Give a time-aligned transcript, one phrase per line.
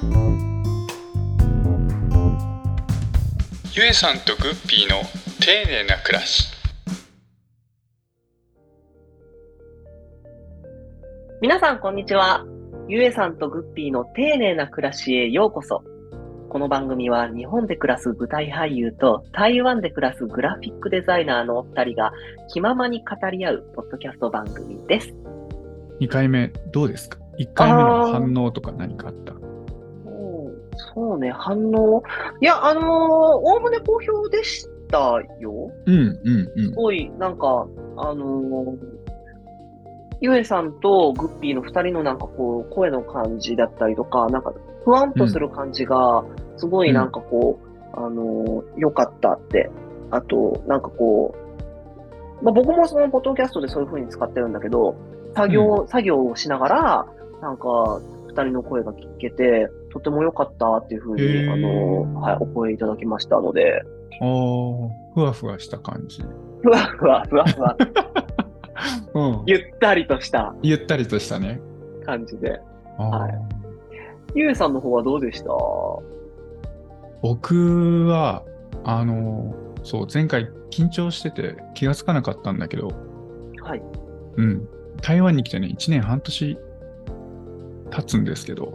[0.00, 0.06] ゆ
[3.84, 5.02] えさんとグッピーの
[5.40, 6.46] 丁寧な暮らし
[11.40, 12.44] 皆さん、こんにちは。
[12.86, 15.82] ゆえさんとグッピーの丁寧な暮らしへようこそ。
[16.48, 22.12] この番組は日本で暮らす舞台俳優と台湾で暮らすグラフィックデザイナーのお二人が
[22.52, 25.12] 気ままに語り合うポッドキャスト番組です。
[26.00, 29.47] 2回目どうですか？1回目の反応とか何かあった？
[30.94, 32.02] そうね、反応。
[32.40, 35.72] いや、あのー、おおむね好評でしたよ。
[35.86, 38.76] うんうんうんすごい、なんか、あのー、
[40.20, 44.52] ゆえさんとグッピーの二人のなんかこう、声の感じだったりとか、なんか、
[44.84, 46.24] ふわんとする感じが、
[46.56, 49.70] すごいなんかこう、あのー、良かったって。
[50.10, 51.34] あと、なんかこ
[52.42, 54.96] う、まあ、僕もそのポッドキャストでそういう風に使ってるんだけど、
[55.34, 57.06] 作業、作業をしながら、
[57.42, 61.52] なんか、二人の声が聞けて、とても良かったっていう風に、へー。
[61.52, 63.82] あのー、はい、お声いただきましたので、
[64.20, 64.88] あー。
[65.14, 66.22] ふわふわした感じ、
[66.62, 67.76] ふわふわ、ふわふわ、
[69.14, 70.54] うん、ゆったりとした。
[70.62, 71.60] ゆったりとしたね。
[72.04, 72.60] 感じで。
[72.98, 74.38] はい。
[74.38, 75.48] ゆうさんの方はどうでした？
[77.22, 78.44] 僕は
[78.84, 82.88] あのそう前回緊張してて気がつかなかったんだけど、
[83.62, 83.82] はい。
[84.36, 84.68] うん、
[85.02, 86.58] 台湾に来てね1年半年
[87.90, 88.74] 経つんですけど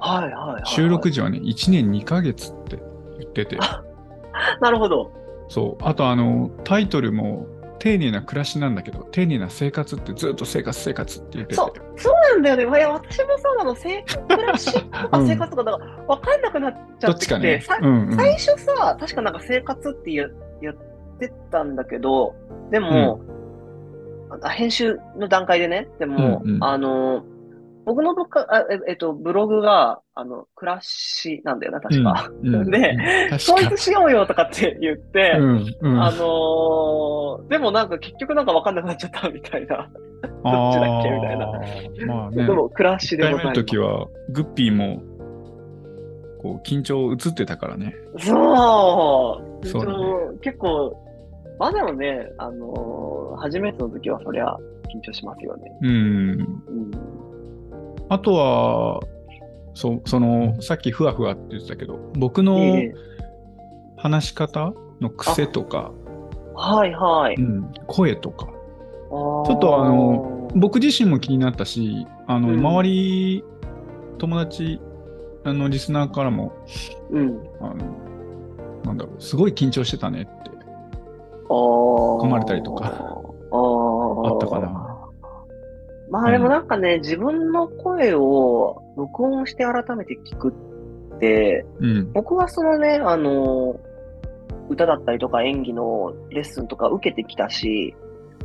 [0.00, 0.62] はいはいはい、はい。
[0.66, 2.78] 収録時はね1年2ヶ月って
[3.18, 3.58] 言ってて
[4.60, 5.12] なるほど。
[5.48, 7.46] そうあとあのタイトルも
[7.78, 12.78] 丁寧な暮らしなんだけど丁寧な生活ってずっと生活生活って言っててそう、そうなんだよね。
[12.78, 13.74] いや、私もそうなの。
[13.74, 20.30] 生活、暮らしとか うん生活とか、だから分かんなくなっちゃどっきて、ってねさうんうん最初さ、確かなんか生活って言
[20.62, 20.74] 言っ
[21.18, 22.34] てたんだけど、
[22.70, 23.20] でも、
[24.42, 27.24] あ編集の段階でね、でも、うんうんあの、
[27.86, 32.30] 僕のブカあええっと、ブログが、あの、暮らしなんだよな、確か。
[32.42, 32.96] うんうんで
[33.30, 39.76] うん統一しようよとかって言って、うんうんあのーでもなんか結局なんか分かんなくなっちゃったみたいな。
[39.76, 41.46] どっちだっけみたいな
[42.06, 43.64] まあねでも、暮らし1回目のでございます。
[43.64, 45.02] 時はグッピーも
[46.42, 49.66] こう緊張映ってたからねそう。
[49.66, 49.98] そうだね
[50.42, 50.96] 結構、
[51.60, 54.46] まあでもね、あのー初めての時はそりゃ
[54.92, 55.70] 緊張しますよね。
[55.82, 57.25] うんうん。
[58.08, 59.00] あとは
[59.74, 63.16] そうそのさっきふわふわって言ってたけど僕のええ
[63.96, 65.90] 話し方の癖とか、
[66.54, 67.34] はいはい。
[67.34, 73.44] うん、声とかちちょっとあの、僕自身も気になったしあの、うん周り
[74.18, 74.80] 友達
[75.44, 76.52] あのリスナーからも
[77.10, 77.42] うん。
[77.60, 78.06] あの
[78.84, 80.50] なんだろうすごい緊張してたねって
[81.48, 84.85] 込噛まれたりとかああったかな。
[86.10, 90.54] まあでもなんかね、自分の声を録音して改めて聞く
[91.16, 92.12] って、うん。
[92.12, 93.80] 僕はそのね、あの、
[94.68, 97.94] 歌だったりとか演技のレッスンとか受けてきたし、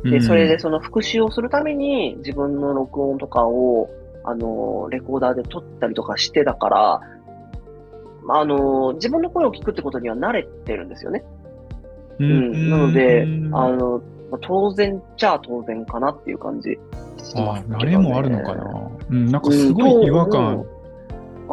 [0.04, 3.88] で、それでその復習をするために自分の録音とかを、
[4.24, 7.00] あの、レコーダーで撮ったりとかしてたから、
[8.24, 11.24] まああの、自分の声を聞くってことには慣れてるんですよね。
[12.18, 12.70] ううん。
[12.70, 13.54] なので、うん。
[13.54, 16.78] あの、まあ当然っちゃ当然かなっていう感じ
[17.22, 17.64] あすけど、ね。
[17.68, 18.90] 慣れもあるのかな？
[19.10, 20.64] うん、なんかすごい違和感、
[21.48, 21.52] あ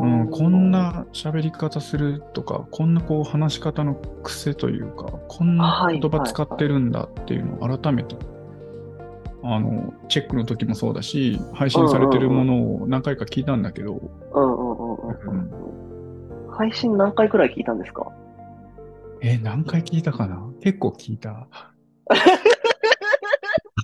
[0.00, 8.16] うん、こんな喋り方するとか、こんなこう話し方の癖というか、こんな言葉使ってるんだっていうのを改めて、
[9.42, 14.00] あの、チェックの時もそうだし、配信されてるものを何回か聞いたんだけど。
[16.50, 18.06] 配信何回くらい聞いたんですか？
[19.20, 20.42] え、何回聞いたかな？
[20.60, 21.48] 結構聞いた。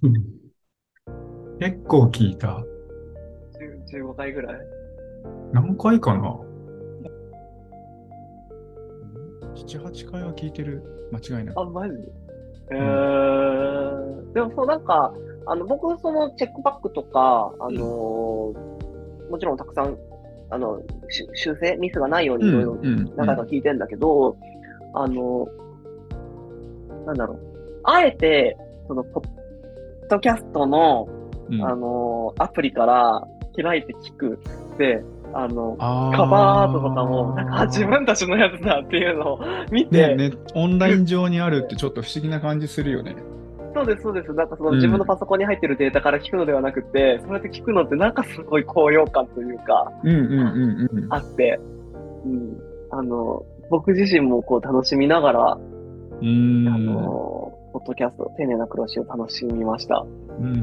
[1.60, 2.64] 結構聞いた。
[3.92, 4.56] 10 ?15 回くらい？
[5.52, 6.34] 何回かな
[9.54, 10.82] ?7、8回は聞いてる。
[11.12, 11.60] 間違いなく。
[11.60, 11.94] あ、マジ？
[12.72, 15.12] えー、でもそうなんか、
[15.46, 18.80] あの、僕、そのチェックバックとか、あのー
[19.30, 19.96] もちろんたくさん、
[20.50, 24.36] あの、し修正、ミスがないようにいろいろうん何回か聞いてんだけど、
[24.94, 25.46] あの、
[27.06, 27.38] なんだろう。
[27.84, 28.56] あえて、
[28.88, 29.24] その、ポッ
[30.08, 31.08] ドキャストの、
[31.50, 33.26] うんあの、アプリから
[33.60, 34.38] 開いて聞く。
[34.78, 35.02] で、
[35.32, 43.16] あの、あーカバーアートとかも、なんか、あ自分たちのやつだっていうのを見て、ねね、オンライン上にあるってちょっと不思議な感じするよね。
[43.74, 44.32] そうです、そうです。
[44.32, 51.12] なんかそのうん自分のパソコンに入ってるデータから聞くのではなくて、そうやって聞くのってなんかすごい高揚感というか、うんうんうんうん。
[51.12, 51.60] あって、
[52.24, 52.56] うん。
[52.90, 55.58] あの、僕自身もこう楽しみながら、
[56.20, 60.04] うーんあの、ポッドキャスト、丁寧な暮らしを楽しみました。
[60.38, 60.54] うんうんう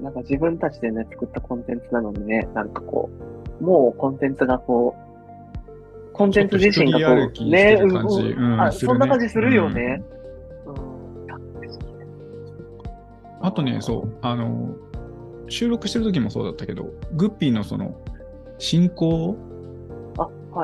[0.00, 3.08] んなんか自分たちでね、作ったコンテンツなのにね、なんかこ
[3.60, 10.02] う、もうコンテンツがこう、コンテンツ自身がこう、ちょっと一人歩きしてる感じうんうんあねそんな感じするよね。
[10.66, 10.76] うん。
[13.40, 14.74] あとね、そう、あの、
[15.48, 17.96] 収録してる時もそうだったけど、グッピーのその、
[18.58, 19.36] 進行。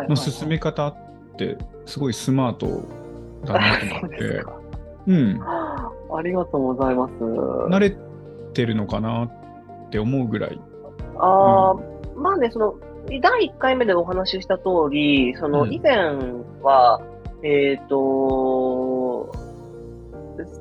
[0.08, 0.96] の進め方っ
[1.36, 1.56] て、
[1.86, 2.84] すごいスマート
[3.44, 4.59] だなと思って そ
[5.06, 7.12] うん、ありがとうございます。
[7.14, 7.96] 慣れ
[8.52, 10.60] てるのかなって思うぐらい。
[11.18, 11.74] ああ、
[12.16, 12.74] まあね、その、
[13.22, 15.72] 第1回目でお話しした通り、その、うん。
[15.72, 15.96] 以前
[16.62, 17.00] は、
[17.42, 19.32] えっ、と、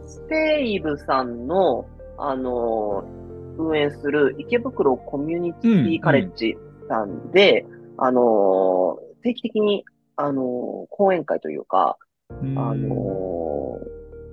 [0.07, 1.85] ステイブさんの、
[2.18, 3.03] あの、
[3.57, 6.57] 運営する池袋コミュニティカレッジ
[6.88, 7.65] さんで、
[7.97, 9.83] あの、定期的に、
[10.15, 11.97] あの、講演会というか、
[12.42, 12.57] うん。
[12.57, 13.38] あの、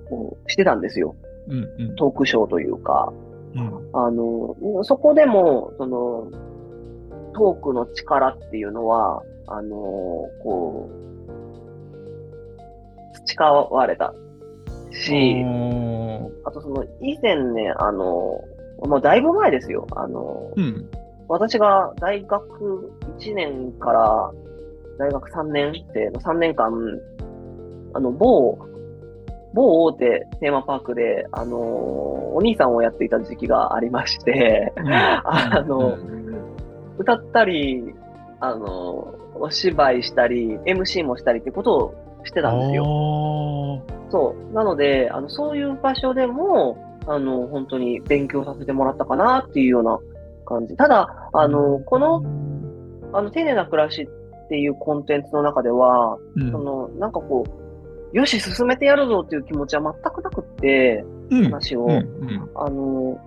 [0.09, 1.15] こうしてたんですよ。
[1.47, 3.11] うんうんトークショーというか。
[3.55, 6.29] うんあの、そこでも、その、
[7.33, 9.75] トークの力っていうのは、あの、
[10.43, 10.97] こう、
[13.25, 14.13] 培われた
[14.91, 15.43] し、
[16.43, 18.43] あとその、以前ね、あの、
[18.85, 19.87] もうだいぶ前ですよ。
[19.95, 20.89] あの、うん
[21.29, 22.89] 私が大学
[23.19, 24.31] 1年から
[24.97, 26.71] 大学3年生の3年間、
[27.93, 28.57] あの、某、
[29.57, 36.27] 某大手テーマパークで、あの、お兄さんをやっていた時期がありまして、うん あのうん
[36.99, 37.93] 歌ったり、
[38.39, 41.93] あの、お芝居したり、MC もしたりってことを
[42.23, 42.83] してたんですよ。
[42.83, 43.83] よ。
[44.09, 44.55] そう。
[44.55, 49.99] なので、あの、そういう場所でも、あの、本当に勉強させてもらったかなっていうような
[50.45, 50.75] 感じ。
[50.75, 52.23] ただ、あの、この、
[53.13, 57.66] あの、丁寧な暮らしっていうコンテンツの中では、うんその、なんかこう、
[58.13, 63.19] よし、進めてやるぞっていう気持ちは全くなくって、うん話を、うんうんあの、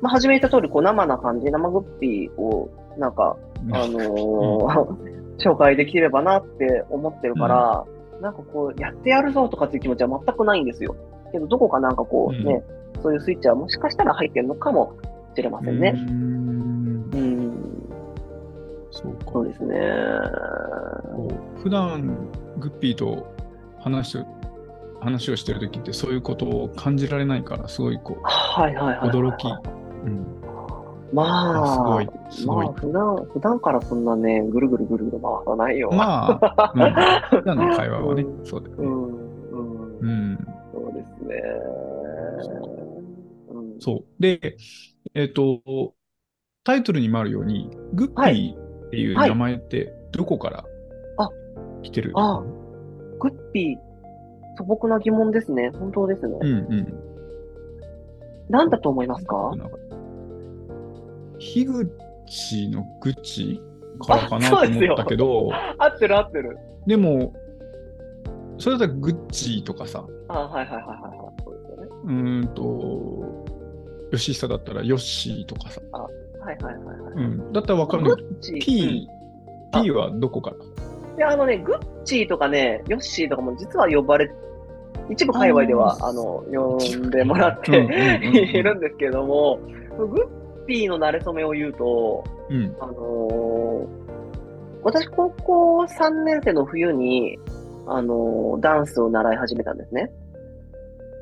[0.00, 3.36] まあ、初めた通り、こう、生な感じ、生グッピーを、なんか、
[3.72, 7.84] あのー 紹介できればなって思ってるから、
[8.20, 10.94] なんかこう、やってやるぞとかっていう気持ちは全くないんですよ。
[11.32, 12.62] けど、どこかなんかこううんね、
[13.02, 14.94] そういうスイッチはもしかしたら入ってるのかも
[15.34, 15.94] しれませんね。
[15.96, 17.54] うんうん、
[18.92, 19.32] そうか。
[19.32, 19.76] そうですね。
[21.62, 22.16] 普段
[22.58, 23.33] グッピーと
[23.84, 24.24] 話を
[25.00, 29.08] 話をしてるときってそういうことを感じられないから、すごいこはいはいはい。
[29.08, 29.46] う、驚き。
[29.46, 30.26] うん、
[31.12, 32.74] まあ、すごい、すごいまあ、。
[32.74, 35.90] 普段、普段からそんなね、ぐるぐるぐるぐる回さないよ。
[35.92, 36.72] まあ、
[37.32, 38.82] うん、普段の会話はねう、んそうだよね。
[38.82, 39.04] うん、
[39.52, 41.42] うん、うん、そうですね。
[43.50, 44.04] うん、そう。
[44.18, 44.56] で、
[45.14, 45.60] えっ、と、
[46.64, 50.64] タイトルにもあるように、グッピーっていう名前ってどこから
[51.18, 51.28] あ
[51.82, 52.42] 来てるあ
[53.24, 53.78] グッピー、
[54.56, 55.70] 素朴な疑問ですね。
[55.78, 56.38] 本当ですね。
[56.40, 56.94] うんうん。
[58.50, 59.52] 何だと思いますか？
[61.38, 61.66] 樋
[62.26, 63.60] 口の口
[64.06, 66.58] からかなあと思ったけど、 合ってる合ってる。
[66.86, 67.32] でも、
[68.58, 71.42] それだったらグッチーとかさ、あはいはいはいはいはい。
[71.42, 71.88] そうですよね。
[72.04, 73.44] うーんと、
[74.12, 77.24] 吉久だったらヨッシーとかさ、はいはいはいはい。
[77.24, 78.28] うん、だったらわかるグけど、
[78.60, 79.08] P
[79.90, 80.56] はどこから
[81.16, 84.30] で、あのね、グッチーとかね、ヨッシーとかも実は呼ばれ、
[85.10, 89.58] 一部界隈では、あの、呼んでもらってうんうんうんうん いるんですけども、
[89.96, 92.76] グッピーの馴れ初めを言うと、うん。
[92.80, 93.86] あのー
[94.82, 97.38] 私、高校3年生の冬に、
[97.86, 100.10] あのーダンスを習い始めたんですね。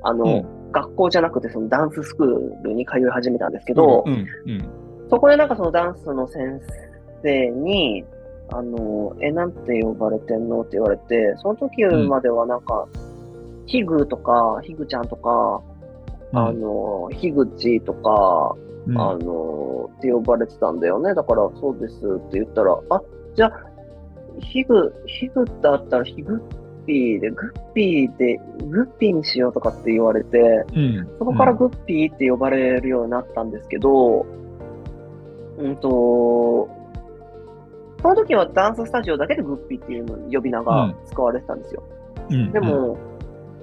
[0.02, 4.64] あの、うん学校じゃなくて、そのダンススクールに通い始めたんですけど、うんうん
[5.10, 6.58] そこでなんかそのダンスの先
[7.22, 8.02] 生に、
[8.54, 10.60] あの、え、なんて呼ばれてんの？
[10.60, 12.86] って言われて、その時まではなんか、
[13.66, 15.62] ヒグとか、ヒグちゃんとか、
[16.32, 16.38] うん。
[16.38, 18.54] あの、ヒグチとか、
[18.86, 18.98] うん。
[19.00, 21.14] あの、って呼ばれてたんだよね。
[21.14, 23.02] だから、そうですって言ったら、あ、
[23.34, 23.52] じゃあ、
[24.40, 31.08] ヒグ、ヒグだったらヒグッピーで、グッピーで、グッピーにしようとかって言われて、うん。
[31.18, 34.26] そこからグッピーって呼ばれるようになったんですけど、
[35.58, 36.68] うんと、
[38.02, 41.82] その時はダンススタジオだけでグッピーっていうの呼び名が使われてたんですよ。
[42.30, 42.52] うん。
[42.52, 42.98] でも、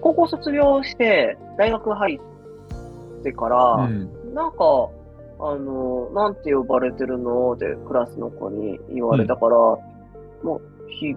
[0.02, 4.34] 高校卒業して、大学入ってから、うん。
[4.34, 4.90] なんか、
[5.42, 9.82] あの、なんて呼ばれてるのってクラスの子に言われたから、も
[10.56, 11.16] う、ひ、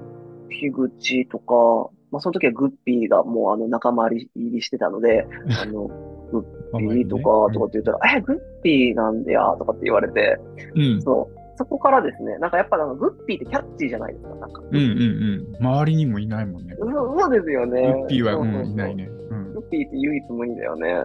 [0.50, 5.26] ひぐちとか、まあその時はグッピーがもうあの仲間入りしてたので、
[5.62, 5.88] あの、
[6.30, 6.38] グ
[6.72, 10.38] ッピーとか、とかって言ったら、え、グッピーなんだよ、とかって言われて、
[10.74, 11.02] うん。
[11.02, 11.41] そう。
[11.64, 14.62] そこからですね、なんかやっぱなんかグッピーってキャッチーじゃないですか、なんか。
[14.70, 15.66] うんうんうん。
[15.66, 16.74] 周りにもいないもんね。
[16.78, 17.82] そうそうですよね。
[17.82, 19.10] グッピーは、うそうそうそん、いないね。
[19.30, 19.52] うん。
[19.54, 21.04] グッピーって唯一無二だよね。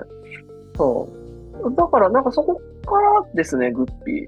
[0.76, 1.10] そ
[1.64, 1.76] う。
[1.76, 4.26] だから、なんかそこからですね、グッピ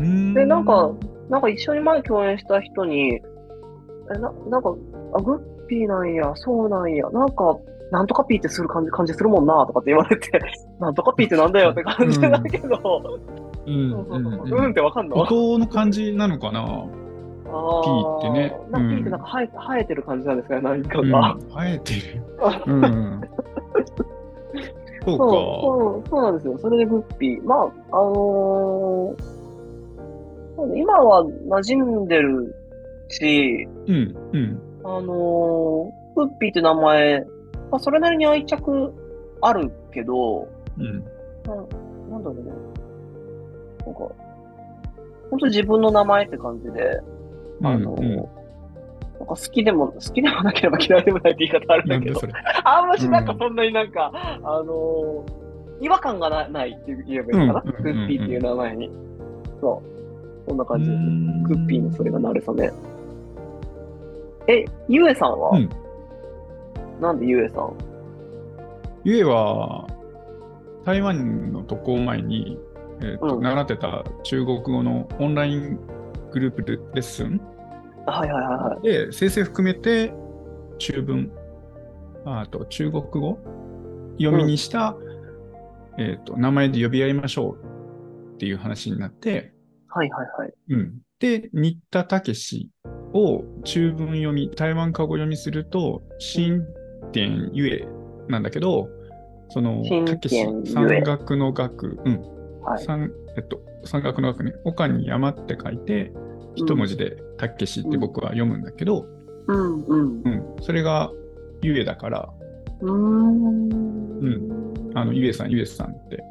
[0.00, 0.34] ー。
[0.34, 0.92] で、なんか、
[1.28, 4.74] なんか一緒に前共演した人に、え、な、なんか、
[5.14, 7.56] あ、グッピーなんや、そうなんや、なんか、
[7.92, 10.30] なんとかピーってする感じ、感じするもんな、とかって言われて、
[10.80, 13.20] なんとかピーってなんだよって感じだけど、
[13.66, 15.16] うん、うん、うん、ってわかんの？
[15.16, 16.64] 音の感じなのかな？
[16.64, 18.56] ピーってね。
[18.70, 21.36] なんかピーってなんか生え,、生えてる感じなんですかね、何かが。
[21.54, 22.00] 生えてる。
[22.72, 23.20] うん。
[25.04, 26.08] そうかそう。
[26.08, 26.58] そうなんですよ。
[26.58, 27.44] それでグッピー。
[27.44, 27.58] まあ、
[27.90, 32.54] あのー、今は馴染んでる
[33.08, 34.62] し、うん、うん。
[34.82, 37.26] あのー、グッピーって名前、
[37.72, 38.92] まあ、それなりに愛着
[39.40, 40.46] あるけど、
[40.78, 41.02] うん。
[41.44, 41.54] な
[42.10, 42.52] なんだろうね。
[43.86, 44.00] なんか、
[45.30, 47.00] 本当自分の名前って感じで、
[47.62, 48.28] あの、うんうん、なんか
[49.18, 52.20] 好きでも、好きでもなければ嫌いでもないって言い方あるんだけど、
[52.64, 55.24] あんましなんかそんなになんか、うん、あの
[55.80, 58.90] 違和感がなないって言えばいいのかな、グッピーっていう名前に。
[59.62, 59.82] そ
[60.44, 60.46] う。
[60.46, 61.00] こんな感じです。
[61.48, 62.70] グッピーのそれがなるさね。
[64.46, 65.68] え、ゆえさんは、うん、
[67.02, 67.74] なんでゆえさん
[69.04, 69.88] ゆえは、
[70.84, 72.56] 台湾の渡航前に、
[73.00, 75.80] えーと、うん、習ってた中国語のオンライン
[76.30, 77.40] グループレッスン
[78.06, 78.86] はいはいはい。
[78.86, 80.12] で、生成含めて
[80.78, 81.32] 中文、
[82.24, 83.38] あと中国語
[84.18, 84.96] 読みにした、
[85.98, 89.52] うん、えっ、と、名前で呼び合いましょうっていう話になって、
[89.88, 90.54] はいはいはい。
[90.68, 90.98] うん。
[91.18, 92.70] で、新田武
[93.12, 96.64] を中文読み、台湾過語読みすると、新
[97.12, 97.88] 典ゆえ
[98.28, 98.88] なんだけど、
[99.50, 102.20] その、たけし、山岳の学、うん。
[102.62, 102.86] はい、
[103.36, 106.12] えっと、山岳の学ね、岡に山って書いて、
[106.54, 109.06] 一文字でたけしって僕は読むんだけど、
[109.46, 110.22] うんうん。
[110.24, 111.10] うん、それが
[111.62, 112.30] ゆえだから、
[112.80, 113.68] うん。
[113.68, 114.92] うん。
[114.94, 116.22] あの、ゆえさん、ゆえさんって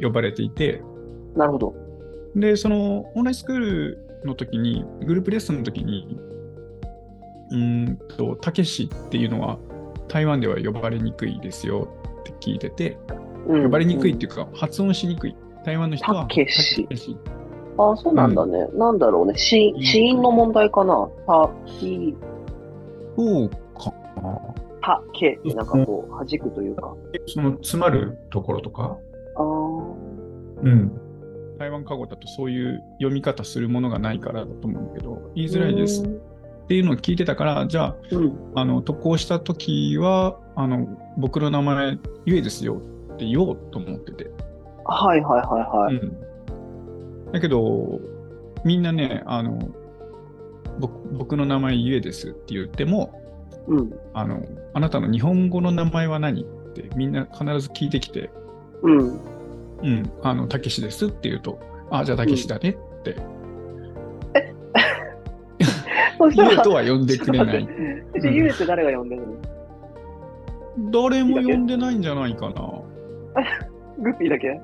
[0.00, 0.82] 呼ばれていて、
[1.36, 1.74] なるほど。
[2.34, 6.18] で、そのオンラインスクールの時に、グループレッスンの時に、
[7.50, 9.58] うんと、たけしっていうのは
[10.08, 11.88] 台湾では呼ばれにくいですよ
[12.20, 12.98] って聞いてて、
[13.46, 15.36] うん、呼ばれにくいっていうか、発音しにくい。
[15.64, 16.88] 台湾の人はたけし。
[17.76, 18.58] ああ、そうなんだね。
[18.72, 19.36] うん、なんだろうね。
[19.36, 21.08] 死因の問題かな。
[21.26, 22.16] たき。
[23.16, 23.92] そうか
[24.22, 24.38] な。
[24.82, 26.94] たけってなんかこう、弾くというか。
[27.26, 28.96] その詰まるところとか？
[29.36, 29.44] ああ。
[30.62, 30.92] うん。
[31.58, 36.02] 台湾過語だとそういう読み方するものがないからだと思うけど、言いづらいです。
[36.70, 40.86] っていうのを聞いてたから、じゃあ、うん、あの渡航した時はあの
[41.18, 42.80] 僕の名前ゆえですよ
[43.14, 44.30] って言おうと思ってて。
[44.84, 45.96] はいはいはいはい。
[45.96, 48.00] うん、だけど、
[48.64, 49.58] みんなね、あの
[50.78, 53.20] 僕の名前ゆえですって言っても、
[53.66, 54.40] うん、あの、
[54.72, 58.30] あなたの日本語の名前は何ってみんな必ず聞いてきて、
[58.82, 59.20] うん。
[59.82, 61.58] うん、あの、たけしですって言うと、
[61.90, 63.14] あ、じゃあたけしだねって。
[63.14, 63.39] うん、
[66.28, 67.68] ゆえとは呼んでくれない。
[68.22, 69.34] ゆえって誰が呼んでるの？
[70.92, 72.54] 誰も呼んでないんじゃないかな。
[73.98, 74.60] グッピーだけ？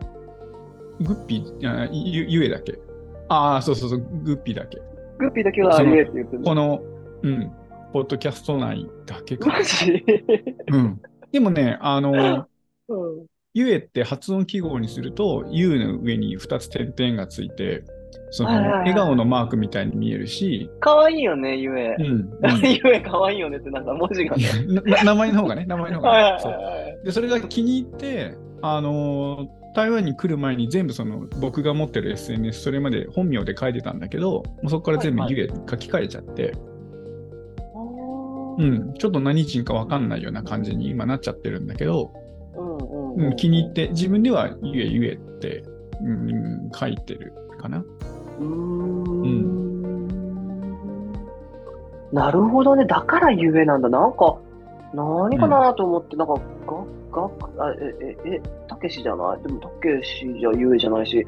[1.00, 2.78] グッピー、ゆゆえだけ。
[3.28, 4.78] ああ、そうそうそう、グッピーだけ。
[5.18, 6.80] グッピーだけはゆえって言ってるこの、
[7.22, 7.52] うん、
[7.92, 9.48] ポッドキャスト内だけか。
[9.48, 10.04] マジ？
[10.72, 11.00] うん。
[11.32, 12.46] でもね、あの、
[12.88, 17.84] うん、ゆえって発音記号にすると、ゆの上に2つ点々がついて、
[18.30, 20.70] その笑顔のマークみたいに見えるし。
[20.80, 21.96] かわいいよね、ゆえ。
[21.98, 22.30] うん。
[22.62, 24.44] ゆえかわいいよねってなんか文字が、ね、
[25.04, 27.04] 名前の方がね、名前の方が、ね、そう。
[27.04, 27.12] で。
[27.12, 36.56] それが気に入って、あの台湾に来る前に全部その僕が持ってる SNS、それまで本名で書いてたんだけど、もうそこから全部ゆえ書き換えちゃって、はいは
[38.58, 42.10] い、うん、ちょっと何人か分かんないような感じに今なっちゃってるんだけど、
[43.16, 45.62] うん、気に入って、自分ではゆえゆえって、
[46.02, 47.84] うん、書いてるかな。
[48.40, 50.06] うん。
[52.12, 52.84] なるほどね。
[52.86, 53.88] だからゆえなんだ。
[53.88, 54.36] なんか、
[54.94, 56.34] 何かなと思って、うん、なんか、
[57.12, 57.30] が、が、
[57.66, 59.42] あえ、え、え、たけしじゃない？
[59.42, 61.26] でも、たけしじゃゆえじゃないし、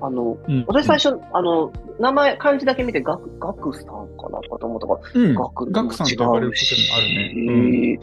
[0.00, 7.98] あの、うん、私最初、うん、あの、名前、漢字だけ見て、ガク、ガクさんかなとかと思ったから、うん、ガク、ガクさんと呼ばれることもあるね。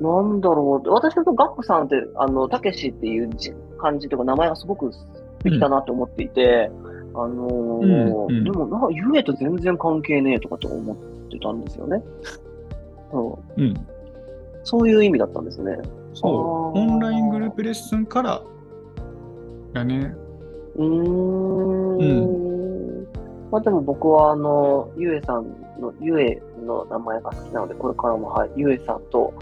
[0.00, 0.90] うん、なんだろう。
[0.90, 3.30] 私のガクさんって、あの、たけしっていう
[3.78, 4.90] 漢字とか名前がすごく
[5.38, 6.70] 素敵だなと思っていて、
[7.14, 10.96] あのーうんうん、でもな、ゆえと全然関係ねえとかと思っ
[11.30, 12.02] てたんですよね。
[13.10, 13.62] そう。
[13.62, 13.74] うん。
[14.64, 15.78] そういう意味だったんですね。
[16.14, 16.78] そう。
[16.78, 18.42] オンライングループレッスンから
[19.72, 20.14] だね。
[20.76, 21.98] うーん。
[21.98, 23.06] うん。
[23.50, 25.46] まあでも僕は、あの、ゆえさん
[25.80, 29.32] の、ゆえの名前が好きなので、これからも、はい、ゆえさんと、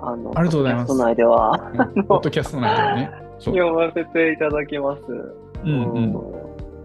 [0.00, 0.88] ああの、ありがとうございます。
[0.88, 1.58] ポッドキャスト内では、
[2.08, 3.25] ポッドキャスト内ではね。
[3.38, 5.02] 読ませていただきます。
[5.64, 6.16] うんうん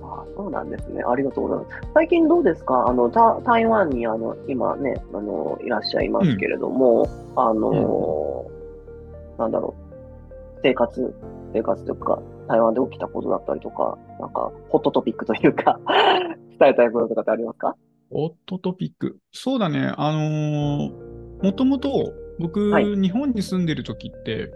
[0.04, 1.04] あそうなんですね。
[1.08, 1.88] ありがとうございます。
[1.94, 2.86] 最近どうですか？
[2.88, 3.10] あの、
[3.44, 11.14] 台湾にあの、今ね、あの、いらっしゃいますけれども、うん、あの、うん、なんだろう、生活、
[11.54, 15.80] 生活というか、台湾で起きたことだったりとか、なんか、ホットトピックというか
[16.60, 17.76] 伝えたいこととかってありますか？
[18.12, 19.18] ホットトピック。
[19.32, 19.94] そうだね。
[19.96, 24.52] あのー、もともと僕、はい、日本に住んでる時って、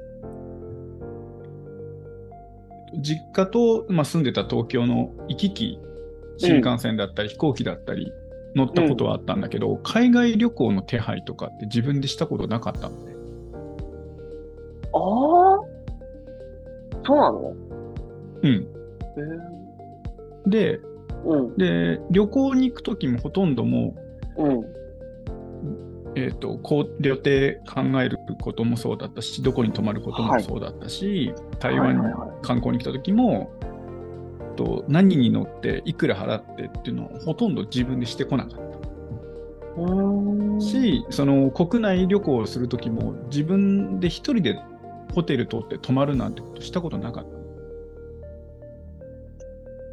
[3.01, 5.79] 実家と、まあ、住んでた東京の行き来、
[6.37, 8.11] 新幹線だったり、飛行機だったり、
[8.55, 13.15] 乗ったことはあったんだけど、うん、海外旅行の手配とかって自分でしたことなかったので。
[14.93, 14.99] ああ
[17.05, 17.53] そうなの？
[18.43, 18.67] うん。
[20.47, 20.79] で、
[21.25, 23.93] うん、で、旅行に行くときもほとんども
[24.37, 24.65] う、うん、
[26.15, 32.03] えーと、こう予定考えることもそうだったし、どこに泊まることもそうだったし、はい、台湾に
[32.41, 33.51] 観光に来た時も、
[34.55, 38.65] と何に乗っていくら払ってっていうのをほとんど自分でしてこなかった。
[40.61, 44.57] し、その国内旅行をする時も自分で一人で
[45.13, 47.25] ホテル取って泊まるなんてことしたことなかっ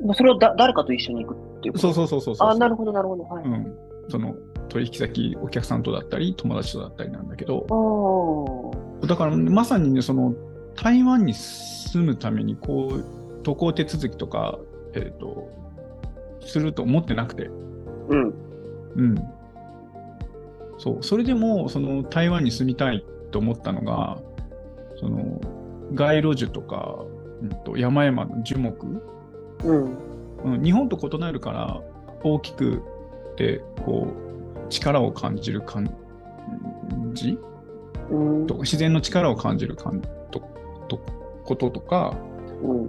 [0.07, 0.14] た。
[0.14, 1.93] それをだ誰かと一緒に行くっていうこと？
[1.93, 3.25] そうそうそうそうあ、なるほど、なるほど。
[3.25, 3.45] はい。
[3.45, 3.76] うん。
[4.09, 4.37] その
[4.73, 8.73] 取引先、お客さんとだったり、友達とだったりなんだけど、
[9.07, 10.35] だからまさにね、その
[10.76, 14.59] 台湾に住むために、こう、渡航手続きとか、
[14.95, 15.50] えっ、ー、と、
[16.41, 17.50] すると思ってなくて。
[18.09, 18.35] うん。
[18.97, 19.14] うん。
[20.79, 24.19] そう、それでも、その台湾に住みたいと思ったのが、
[24.97, 25.38] その
[25.93, 26.97] 街路樹とか、
[27.43, 29.02] うん、と山々の樹木、
[29.64, 29.99] うん、
[30.45, 31.83] うん、日本と異なるから
[32.23, 32.83] 大きく
[33.37, 34.32] てこう
[34.73, 35.95] 力を感じる感
[37.12, 37.38] じ、
[38.11, 40.00] うん、と自然の力を感じる感
[40.31, 40.41] と
[40.88, 40.99] と
[41.45, 42.17] こととか、
[42.62, 42.88] うん、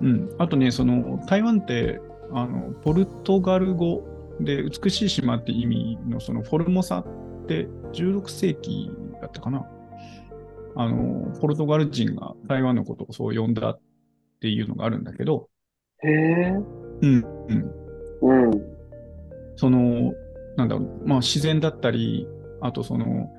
[0.00, 2.00] うん、あとね、その台湾って
[2.32, 4.02] あのポルトガル語
[4.40, 7.06] で美しい島って意味のそのフォルモサっ
[7.46, 9.66] て16世紀だったかな。
[10.76, 13.80] あの、ポルトガル人が台湾のことをそう呼んだっ
[14.40, 15.48] ていうのがあるんだけど。
[16.02, 16.54] へえ。
[17.02, 17.24] うん、
[18.22, 18.46] うん。
[18.46, 18.62] うん。
[19.56, 20.14] その、
[20.60, 22.28] なんだろう、まあ、自然だったり、
[22.60, 23.30] あとその、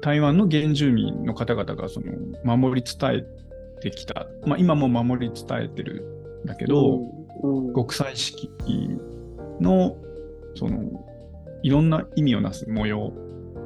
[0.00, 2.12] 台湾の原住民の方々がその
[2.44, 3.24] 守り伝
[3.78, 7.00] えてきた、まあ、今も守り伝えてるんだけど、
[7.42, 8.50] うんうん、国際式
[9.60, 9.96] の
[10.54, 11.04] その
[11.62, 13.12] いろんな意味をなす模様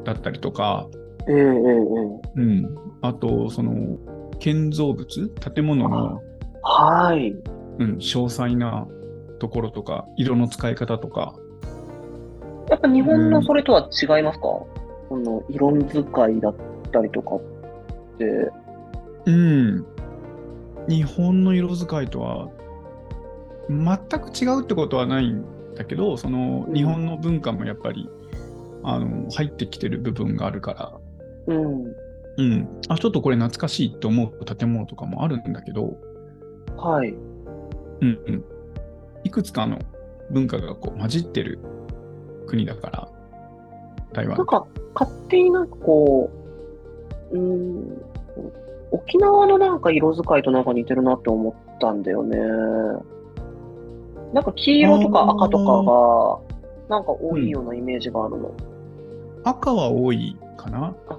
[0.05, 0.88] だったりとか、
[1.29, 3.98] えーえー、うん、あとその
[4.38, 6.22] 建造物建物の
[6.62, 7.33] はい、
[7.79, 8.87] うん、詳細な
[9.40, 11.35] ところとか色の使い方とか
[12.70, 14.48] やっぱ日本のそれとは違いますか、
[15.11, 16.54] うん、この色使いだっ
[16.92, 17.40] たりとかっ
[18.18, 18.50] て。
[19.26, 19.87] うん。
[20.88, 22.48] 日本の色使いとは
[23.68, 28.09] 全く違うってことはないんだけど、その日本の文化もやっぱり、
[28.83, 31.85] あの入ってきてる部分があるから、うん。
[32.37, 32.68] うん。
[32.88, 35.98] あ、ちょっとこれ懐かしいと思う建物とかもあるんだけど、
[36.76, 37.11] はい。
[37.11, 38.44] うんうん。
[39.24, 39.78] いくつかの
[40.30, 41.59] 文化がこう混じってる
[42.50, 43.08] 国だから、
[44.12, 44.36] 台湾。
[44.36, 46.30] なんか、勝手になんかこ
[47.32, 48.02] う、うん、
[48.90, 52.36] 沖縄のなんか色使いとなんか似てるなって思ったんだよね。
[54.32, 55.64] なんか黄色とか赤とか
[56.88, 58.48] が、なんか多いようなイメージがあるの。
[58.48, 58.54] うん、
[59.44, 61.18] 赤は多いかなあ、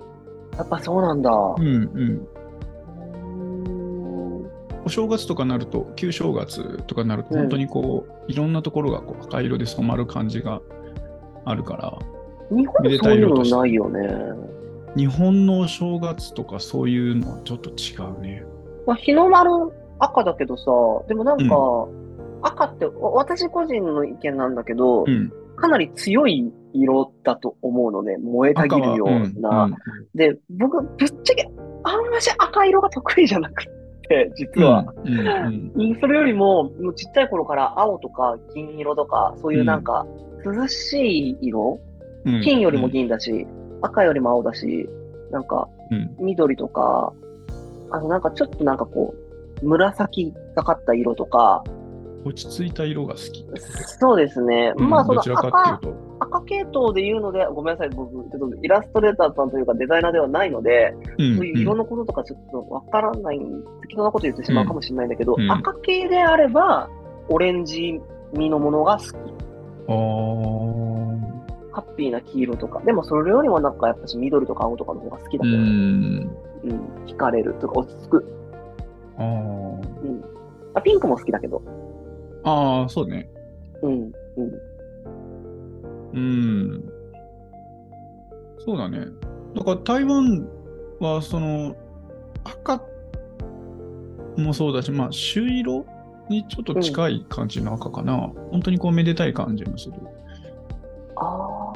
[0.57, 1.31] やっぱそうなんだ。
[1.31, 2.27] うんうん。
[4.83, 10.61] お正月とかなると、旧正月とかなると、本当にこう、うん、いろんなところがこう赤色で染まる感じが
[11.45, 11.97] あるから。
[12.49, 14.51] 日本そういうのないよね。
[14.95, 18.43] 日本のお正月とかそういうのはちょっと違うね。
[18.85, 19.51] まあ、日の丸
[19.99, 20.65] 赤だけどさ、
[21.07, 29.65] でもなんか、うん、赤って私個人の意見なんだけど、うん、かなり強い色だと思うのね、燃えたぎるような。
[29.65, 29.75] うん、
[30.15, 31.49] で、僕、ぶっちゃけ、
[31.83, 33.63] あんまし赤色が得意じゃなく
[34.11, 34.93] て、実は。
[35.99, 40.05] それよりも、もうちっちゃい頃から青とか銀色とか、そういうなんか、
[40.45, 41.79] 涼しい色、
[42.43, 43.47] 金よりも銀だし、
[43.81, 44.89] 赤よりも青だし、
[45.31, 45.69] なんか、
[46.19, 47.13] 緑とか、
[47.91, 49.13] あの、なんかちょっとなんかこ
[49.61, 51.63] う、紫がかった色とか、
[52.23, 53.45] 落ち着いた色が好き。
[53.99, 54.73] そうですね。
[54.77, 55.79] うん、まあ、その赤、
[56.19, 63.39] 赤系統で言うので、ごめんなさい、僕、ちょっとイラストレーターさんというかデザイナーではないので、うん、そういう色のこととかちょっとわからない、
[63.81, 66.89] 適当なこと言ってしまうかもしれないんだけど、うん、赤系であれば、
[67.29, 67.99] オレンジ
[68.33, 69.11] 味のものが好き。
[71.73, 76.29] ハッピーな黄色とか、でもそれよりもなんかやっぱし緑とか青とかの方が好きだけど、うん、
[77.07, 78.25] 惹かれるとか落ち着く。
[79.17, 80.23] うん。
[80.73, 81.61] あ、ピンクも好きだけど。
[82.43, 83.29] ああ、そうね。
[83.81, 84.71] うん、うん。
[86.13, 86.91] うん。
[88.59, 89.07] そうだね。
[89.55, 90.47] だから台湾
[90.99, 91.75] はその
[92.43, 92.81] 赤
[94.37, 95.85] もそうだし、まあ、朱色
[96.29, 98.13] にちょっと近い感じの赤かな。
[98.13, 99.93] うん、本当にこうめでたい感じもする。
[101.17, 101.73] あ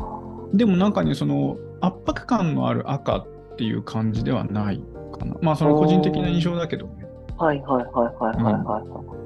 [0.54, 4.82] でもなんかね、その圧迫感のある赤っていう感じではない
[5.17, 5.36] かな。
[5.41, 7.06] まあ、その個人的な印象だけどね。
[7.38, 8.86] はいはいはいはいはいはい、はい。
[8.86, 9.24] で、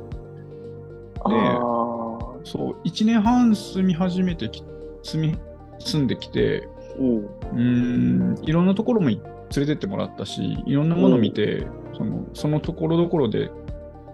[2.44, 4.64] そう、1年半住み始めてき、
[5.04, 5.38] 住み、
[5.80, 6.68] 住んできて、
[7.00, 7.04] う。
[7.04, 9.20] ん、うんいろんなところも連
[9.56, 13.52] れてってもらったし、いろんなものを見て、うん、そのそのところどころで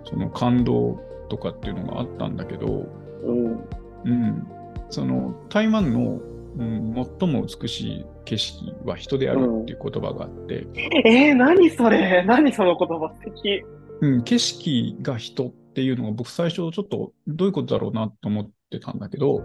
[0.05, 0.99] その感動
[1.29, 2.85] とかっていうのがあったんだけど、
[3.23, 3.31] う。
[3.31, 3.59] ん、
[4.05, 4.47] うん、
[4.89, 6.19] その台湾の、
[6.57, 10.59] うん、最も美しい景色は人であるっていう言葉があって。
[10.59, 12.23] うん、えー、何それ。
[12.25, 13.11] 何その言葉。
[13.19, 13.63] 素敵。
[14.01, 19.41] うん、景色が人っていうのが僕最初ちょっとどういうことだろうなと思ってたんだけど、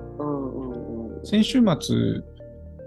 [1.25, 2.23] 先週末、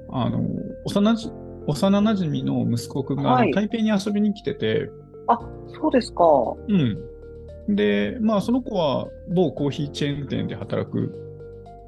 [0.09, 0.47] あの
[0.85, 1.31] 幼じ
[1.65, 4.89] 幼なじみの息子くんが、はい、台北に遊びに来てて、
[5.27, 6.25] あそうですか。
[6.67, 7.75] うん。
[7.75, 11.13] で、まあ、その子は某コーヒーチェーン店で働く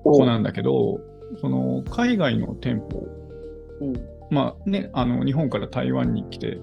[0.04, 1.02] 子なんだけど、
[1.42, 3.08] その海外の店舗、
[3.82, 3.94] うん、
[4.30, 6.60] まあね、あの日本から台湾に来て、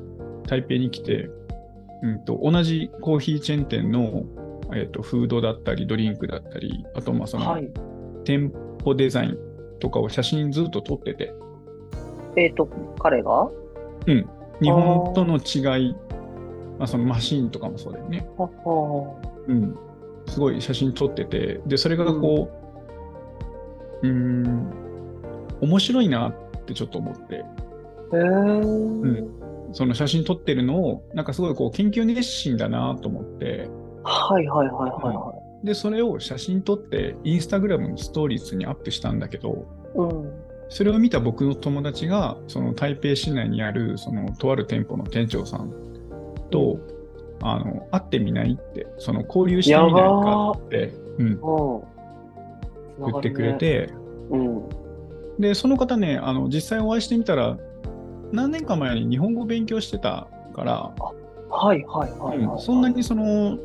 [0.47, 1.29] 台北に来て、
[2.03, 4.25] うんと、同じコーヒーチェーン店の、
[4.75, 7.71] えーと、フードだったり、ドリンクだったり、あとまあその、はい、
[8.25, 8.53] 店
[8.85, 9.39] 舗デザイン
[9.81, 11.35] とかを写真ずっと撮ってて。
[12.37, 13.51] えっ、ー、と、彼が？
[14.07, 14.29] うん。
[14.61, 15.95] 日本との違い、
[16.79, 18.27] まあ、そのマシーンとかもそうだよね。
[19.49, 19.77] うん。
[20.27, 22.49] すごい写真撮ってて、で、それがこ
[24.03, 24.73] う、うん、ん、
[25.61, 27.35] 面白いなってちょっと思って。
[27.35, 27.39] へ
[28.13, 28.63] えー。
[28.63, 29.29] うん。
[29.73, 33.69] その写真撮ってるのを、なんかすごいこう研究熱心だなと思って。
[34.05, 40.33] はいはいはいはい、はい、で、それを写真撮って、インスタグラムのストーリーズにアップしたんだけど、うん、
[40.69, 45.73] それを見た僕の友達が、その台北市内にある、そのとある店舗の店長さん
[46.51, 46.79] と、
[47.43, 51.41] あの、会ってみないって、その交流してみないかって、うん、
[53.01, 53.91] 言ってくれて、
[54.31, 54.69] うん、
[55.39, 57.59] で、その方ね、あの、実際お会いしてみたら、
[58.33, 60.93] 何年か前に日本語を勉強してたから、
[61.51, 62.39] はいはいはい、はい。
[62.39, 63.59] うん、そんなにその、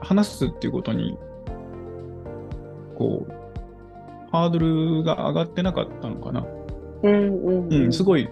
[0.00, 1.16] 話すっていうことに、
[2.96, 3.40] こう、
[4.30, 6.46] ハードルが上がってなかったのかな。
[7.02, 8.28] うんうんすごい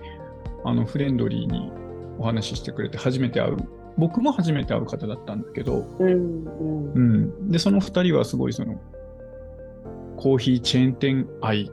[0.64, 1.72] あのフレンドリーに
[2.18, 3.56] お話ししてくれて初めて会う。
[3.96, 6.92] 僕も初めて会う方だったんだけど、うんうん。
[6.94, 8.80] うん、でその2人はすごいその
[10.16, 11.70] コーヒーチェーン店愛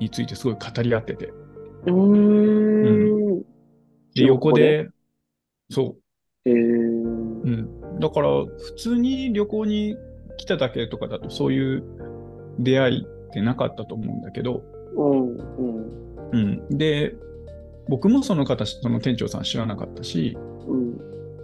[0.00, 1.32] についてすごい語り合ってて。
[1.86, 3.42] うん、
[4.14, 4.88] で横で
[5.70, 5.96] そ
[6.44, 9.96] う、うん、だから普通に旅行に
[10.36, 11.84] 来ただけとかだとそういう
[12.58, 14.62] 出会いってなかったと思うんだけど、
[14.96, 15.36] うん。
[16.30, 17.14] うん、で
[17.88, 21.00] 僕もその方その店長さん知らなかったし、うん。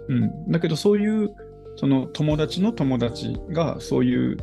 [0.07, 1.35] うん、だけどそういう
[1.75, 4.37] その友達の友達がそういう、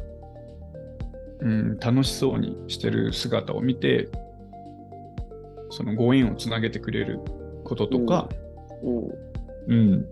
[1.41, 4.09] うん、楽しそうにしてる姿を見て
[5.71, 7.21] そのご縁をつなげてくれる
[7.65, 8.29] こととか、
[8.83, 10.07] うん、うん、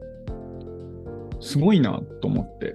[1.40, 2.74] すごいなと思って、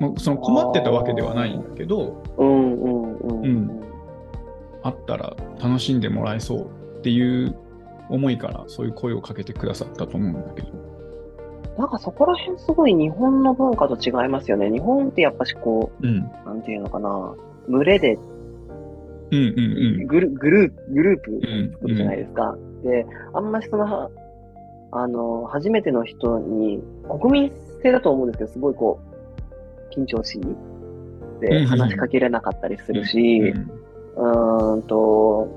[0.00, 3.44] まあ、その困ってたわけではないんだけど、うんうんうん。
[3.44, 3.84] うん、
[4.82, 7.56] あったら楽しんでもらえそうっていう
[8.08, 10.68] 思いからそういう声をかけてくださったと思うんだけど。
[11.78, 14.70] なんかそこら辺すごい日本の文化と違いますよね。
[14.70, 17.34] 日本ってやっぱしこう、うん、なんていうのかな、
[17.68, 18.18] 群れで、
[19.30, 22.50] うんうんうん、グルグループ、グループ作るじゃないですか。
[22.50, 24.10] うんうん、で、あんまりその、
[24.92, 26.82] あの、初めての人に、
[27.20, 27.52] 国民
[27.82, 29.00] 性だと思うんですけど、すごいこ
[29.92, 30.40] う、緊張し
[31.40, 33.70] で話しかけれなかったりするし、うん
[34.16, 35.48] うんうんと、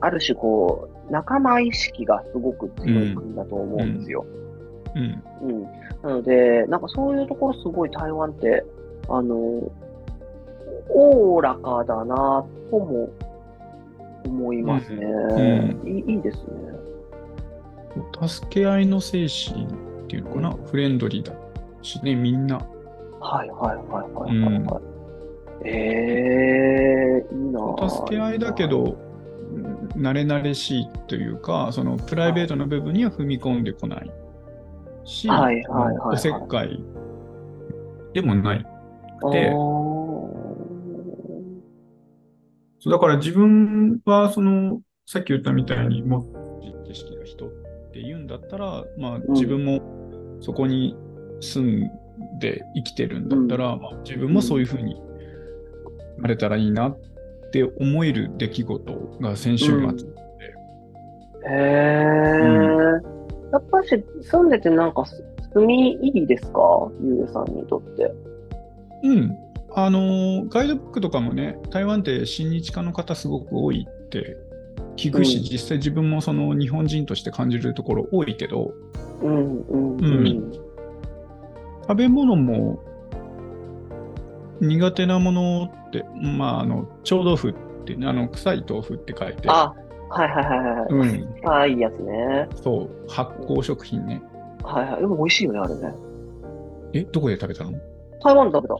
[0.00, 4.24] ある種こう、仲間意識がすごく強い国だと思うんですよ。
[4.94, 5.22] うん。
[5.42, 5.62] うん。
[6.02, 8.64] なので、なんかそういうところすごい台湾って、
[9.08, 9.36] あの、
[10.88, 13.10] おおらかだなとも
[14.24, 16.12] 思いますね、うんい。
[16.12, 16.76] いいですね。
[18.26, 21.32] 助け合いの精神っていうのかな、フレンドリーだ
[21.86, 22.56] しね、みんな。
[23.20, 24.82] はいはいはいはいはい、はい。
[25.64, 28.98] ええー、いいな助け合いだけど、
[29.96, 34.10] 慣れ慣れしいというか、そのプライベートな部分には踏み込んでこない。
[35.04, 36.82] し、はいはいはい、おせっかい。
[38.12, 38.66] でもない。
[39.32, 39.52] で、
[42.90, 46.26] だから自分はそのさっき言ったみたいに、も
[46.86, 47.50] 知識が人っ
[47.92, 49.80] て言うんだったら、まあ、自分も
[50.40, 50.96] そこに
[51.40, 51.90] 住ん
[52.38, 55.00] で生きてるんだったら、自分もそういうふうに
[56.18, 56.96] なれたらいいなっ
[57.52, 59.82] て思える出来事が先週末で。
[59.82, 65.04] うん、へえ、うん、やっぱし住んでてなんか
[65.52, 66.90] 住みいいですか？
[67.02, 68.12] ゆうさんにとって。
[69.04, 69.36] うん。
[69.78, 74.38] あのガイドブックとかもね、台湾って親日家の方すごく多いって
[74.96, 78.72] 聞くし、うん、実際自分もその日本人として感じるところ多いけど、
[79.22, 79.96] うんうん。
[79.98, 80.52] うん、
[81.88, 82.78] 食べ物も
[84.60, 89.48] 苦手なものって、まあ、あの、臭豆腐って、あの、臭い豆腐って書いて。
[89.48, 89.74] あ、
[90.08, 90.88] はいはいはいはい。
[90.90, 91.46] うん。
[91.46, 92.48] ああ、いいやつね。
[92.54, 94.22] そう、発酵食品ね。
[94.64, 95.00] はいはい。
[95.00, 95.94] でも美味しいよね、あれね。
[96.92, 97.72] え、どこで食べたの？
[98.22, 98.74] 台湾で食べた。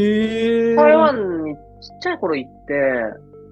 [0.00, 0.74] へえ。
[0.76, 1.60] 台湾にちっ
[2.00, 2.74] ちゃい頃行って、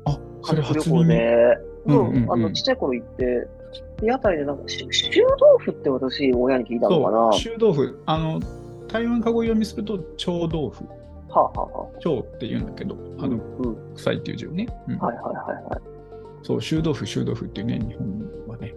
[0.07, 3.47] あ、それ初旅行で、うん、うん、あの、ちっちゃい頃行って、
[4.03, 7.33] 屋台でなんか、臭豆腐って私、親に聞いたのかな。
[7.33, 8.03] 臭豆腐。
[8.07, 8.41] あの、
[8.89, 10.85] 台湾かご読みすると、臭豆腐。
[11.29, 14.67] はあ、ははあ、臭って言うんだけど、あの、うん、臭いっていう字をね。
[14.89, 15.81] うん、はいはいはいはい。
[16.43, 18.75] そう、臭豆腐、臭豆腐っていうね、日本はね。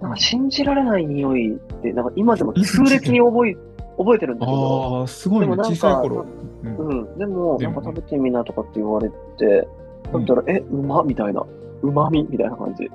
[0.00, 3.56] なんか信じられない匂いって、なんか今でも痛烈に覚え
[3.98, 5.00] 覚えてるんだけど。
[5.00, 6.24] ああ、すごいね、小さい頃。
[6.64, 9.68] うん、でも、なんか食べてみなとかって言われて、
[10.06, 11.44] 食べたら、え、うまみたいな。
[11.82, 12.90] うまみみたいな感じ。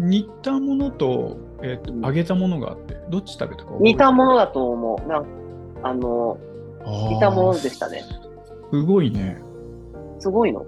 [0.00, 5.08] 煮たものと、えーと、揚げたものがあって、どっち食べたか煮たものだと思う。
[5.08, 5.26] なん
[5.82, 6.38] あの、
[7.10, 8.04] 煮たものでしたね。
[8.72, 9.40] すごいね。
[10.18, 10.64] すごいの？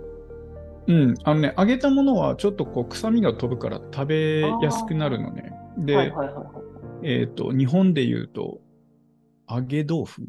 [0.87, 5.53] うん、あのね、揚げたものはちょっとこう臭みが飛ぶから食べやすくなるのね。
[5.79, 6.47] で、はいはいはい
[7.03, 8.61] えっ、ー、と、日本で言うと、
[9.49, 10.23] 揚げ豆腐？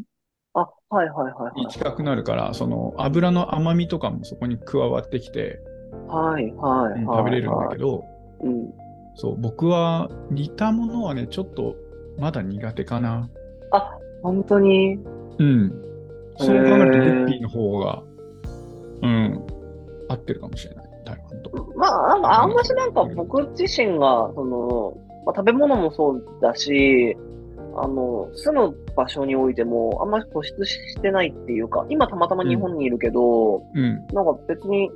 [0.53, 0.59] あ、
[0.89, 5.59] はいはいはい、に近くなるから、その油の甘みとかもそこに加わってきて、
[6.07, 8.05] はいはい、食べれるんだけど、
[8.41, 8.73] うん、
[9.15, 11.75] そう、僕は煮たものはね、ちょっと
[12.17, 13.29] まだ苦手かな。
[13.71, 14.99] あ、本当に？
[15.39, 15.69] うん。
[16.37, 18.03] そう考えると、グッピーの方が、
[19.03, 19.45] うん、
[20.07, 21.51] 合ってるかもしれない、台湾と。
[21.75, 27.15] まあ、なんかあんましなんか僕自身が、その、まあ、食べ物もそうだし、
[27.75, 34.89] あの、住む場所においても、あんまり突出してないっていうか、今たまたま日本にいるけど、うん、なんか別に、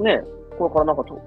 [0.00, 0.22] ね、
[0.58, 1.20] これからなんかと、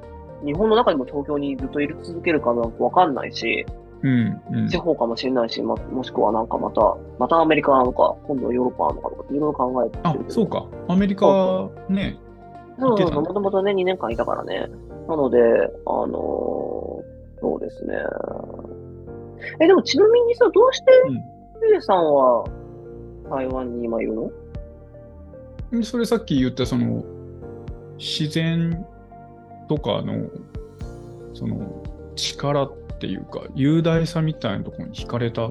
[0.46, 3.66] 日本の中にも東京にずっといる続けるかなんかわかんないし、
[4.02, 10.66] うんうん、地方かもしれないし、ま、もしくはなんかまた、またアメリカなのか、今度はヨーロッパなのかとか、いろいろ考えてあ、そうか。
[10.88, 12.18] アメリカね。
[12.80, 14.70] そうそうそう、もともとね、2年間いたからね。
[15.08, 15.40] なので、
[15.86, 17.96] あのー、そうですね。
[19.60, 20.86] え、でもちなみにさ、どうして、
[21.70, 22.46] ゆ、う、さんは
[23.30, 24.14] 台湾に今いる
[25.74, 25.84] の？
[25.84, 27.04] それさっき言った、その、
[27.98, 28.86] 自然
[29.70, 30.30] とかの、
[31.34, 31.84] その、
[32.16, 35.50] 力っていうか、雄大さみたいなところに惹かれた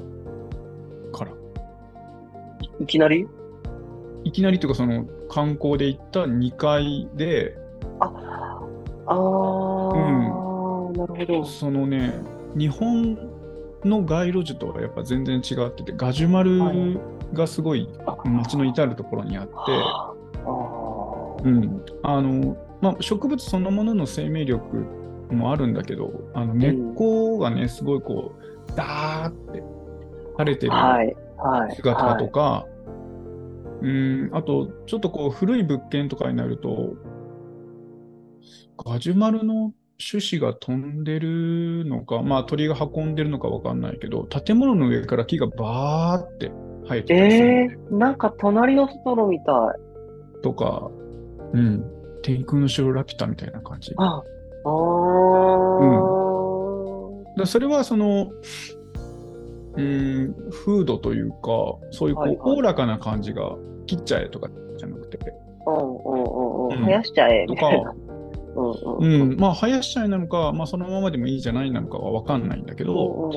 [1.13, 1.33] から。
[2.81, 3.27] いきなり？
[4.25, 7.57] いきなりっていうか、その、観光で行った2階で、
[8.01, 8.61] あ、
[9.07, 11.45] ああ、うん、なるほど。
[11.45, 12.13] そのね、
[12.57, 13.17] 日本
[13.85, 17.01] の街路樹とはやっぱ全然違ってて、ガジュマル
[17.33, 17.89] がすごい
[18.25, 19.53] 街の至るところにあって、
[21.45, 24.87] うん、あの、まあ、植物そのものの生命力
[25.31, 29.63] もあるんだけど、あの根っこがね、すごいこう、ダーって
[30.39, 30.73] 垂れてる
[31.75, 32.67] 姿とか、
[33.83, 36.95] うん、あと、ちょっとこう、古い物件とかになると、
[38.85, 46.53] ガジュマルの種子が飛んでるのか、まあ鳥が運んでるのかわかんないけど、建物の上から木がバーって
[46.89, 50.43] 生えてるえー、なんか隣のトトロみたい。
[50.43, 50.91] とか、
[51.53, 51.98] うん。
[52.29, 53.95] 天空の城ラピュタみたいな感じ。
[53.97, 54.23] あ
[54.67, 54.69] あ。
[55.81, 55.85] う
[57.23, 57.35] ん。
[57.37, 58.31] だそれはその、
[59.77, 61.39] うん、風土というか、
[61.91, 65.19] そういうこう、お、おらかな感じが切っちゃえとかじゃなくて。
[65.67, 66.83] うんうんうんうん。
[66.83, 67.71] 生やしちゃえとか、
[68.99, 73.31] うん、まあ、生やしちゃいなのか、まあ、そのままでもいいじゃないなのかは分かんないんだけど、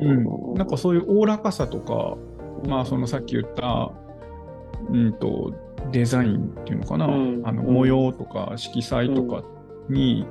[0.00, 2.16] うん、なんかそういうおおらかさとか、
[2.66, 3.92] まあ、そのさっき言った、
[4.88, 5.52] うんと、
[5.92, 9.42] デザインっていうのかな、うん、あの模様とか色彩とか
[9.88, 10.26] に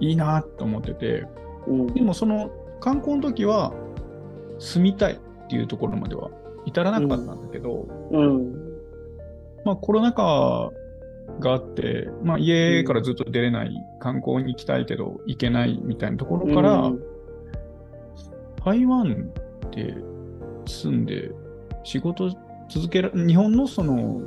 [0.00, 1.26] いいなと思ってて、
[1.66, 2.50] うん、でもその
[2.80, 3.72] 観光の時は
[4.58, 6.30] 住みたいっていうところまでは
[6.66, 7.86] 至らなかったんだけど、
[9.64, 10.70] まあコロナ禍
[11.40, 17.02] があって、まあ、家からずっと出れない、観光に行きたいけど行けないみたいなところから、うん、
[18.64, 19.32] 台湾
[19.70, 19.94] で
[20.66, 21.30] 住んで
[21.82, 22.30] 仕事
[22.68, 24.20] 続けら、日本のその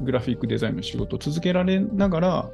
[0.00, 2.50] グラフィックデザインの仕事を続けられながら、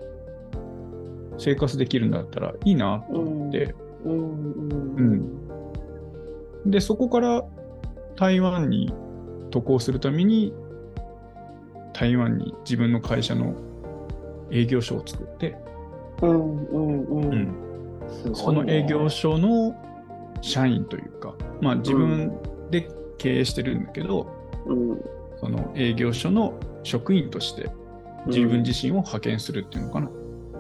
[1.39, 3.75] 生活できるんだったらいいなと思って、
[4.05, 5.31] うん、
[6.67, 7.45] で、そこから
[8.17, 8.93] 台湾に
[9.51, 10.53] 渡航するために、
[11.95, 13.55] 台湾に自分の会社の
[14.51, 15.57] 営業所を作って、
[16.23, 16.67] うん。
[16.67, 17.05] うん。
[17.05, 17.31] うん、
[18.25, 19.75] うん、その営業所の
[20.43, 22.37] 社員というか、まあ自分
[22.71, 24.27] で経営してるんだけど、
[24.67, 25.01] うん、
[25.41, 27.71] その営業所の職員として
[28.27, 30.11] 自分自身を派遣するっていうのかな。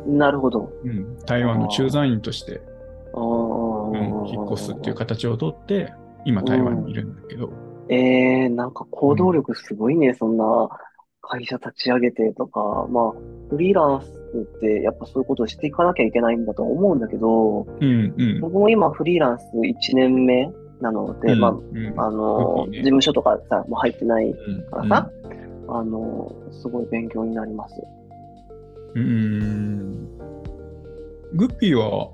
[0.06, 1.18] うん、なるほど、うん。
[1.26, 2.62] 台湾の駐在員として、
[3.14, 3.20] う
[3.96, 5.92] ん、引っ越すっていう形をとって、
[6.24, 7.48] 今台湾にいるんだけど。
[7.48, 10.44] うん、えー、なんか行動力すごいね、そんな
[11.20, 13.12] 会社立ち上げてとか、まあ、
[13.50, 24.34] フリーランスってやっぱそういうことをしていかなきゃいけないんだと思うんだけど、うんうん、僕も今フリーランス1年目なので、うん、まあ、うん、あの、ね、事務所とかさ、もう入ってない
[24.70, 25.10] からさ、
[25.68, 27.74] うん、あの、すごい勉強になります。
[28.94, 30.18] うん。
[31.34, 32.10] グッピーは、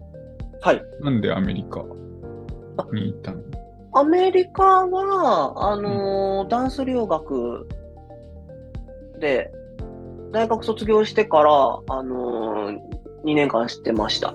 [0.61, 0.83] はい。
[1.01, 1.85] なんでアメリカ
[2.93, 3.39] に行ったの？
[3.93, 7.67] アメリカは、あのー、ダンス留学
[9.21, 9.51] で、
[10.33, 11.53] 大学卒業してから、
[11.89, 12.79] あのー、
[13.25, 14.35] 2年間してました。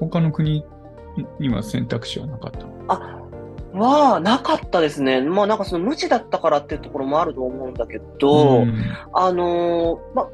[0.00, 0.62] 他の国
[1.38, 3.18] には選択肢はなかったあ、
[3.72, 5.20] は、なかったですね。
[5.20, 8.74] まあなんかその無知だったからっていうところもあると思うんだけど、うん、
[9.12, 10.28] あのー、ま、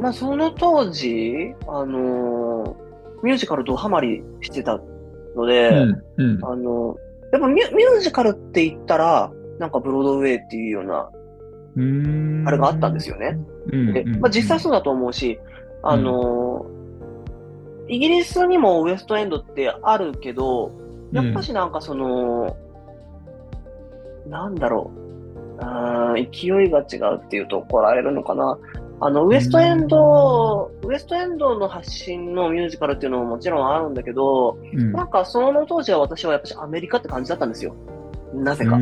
[0.00, 4.80] まあその当時、あのー、ミュージカルドハマりしてた
[5.36, 6.96] ので、うんうん、あの
[7.32, 11.10] やっぱミュミュージカルって言ったら、なんかブロードウェイっていうような、
[12.48, 13.38] あれがあったんですよね。
[13.92, 15.38] で、まあ実際そうだと思うし、
[15.82, 16.80] あのー
[17.90, 20.70] イギリスにもウエストエンドってあるけど、
[21.12, 22.56] やっぱしなんかその、
[24.24, 25.00] うん、なんだろう
[25.62, 28.58] あ、勢いが違うっていうと怒られるのかな。
[29.02, 37.74] あの、ウエストエンド、ウエストエンドの発信のミュージカルっていうのももちろんあるんだけど、うん、なんかその当時は私はやっぱしアメリカって感じだったんですよ。
[38.34, 38.78] なぜか。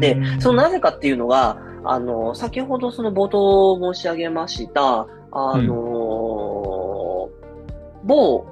[0.00, 7.46] で、そのなぜかっていうのが、あの、先ほどその冒頭申し上げました、あの、うん
[8.06, 8.46] 某、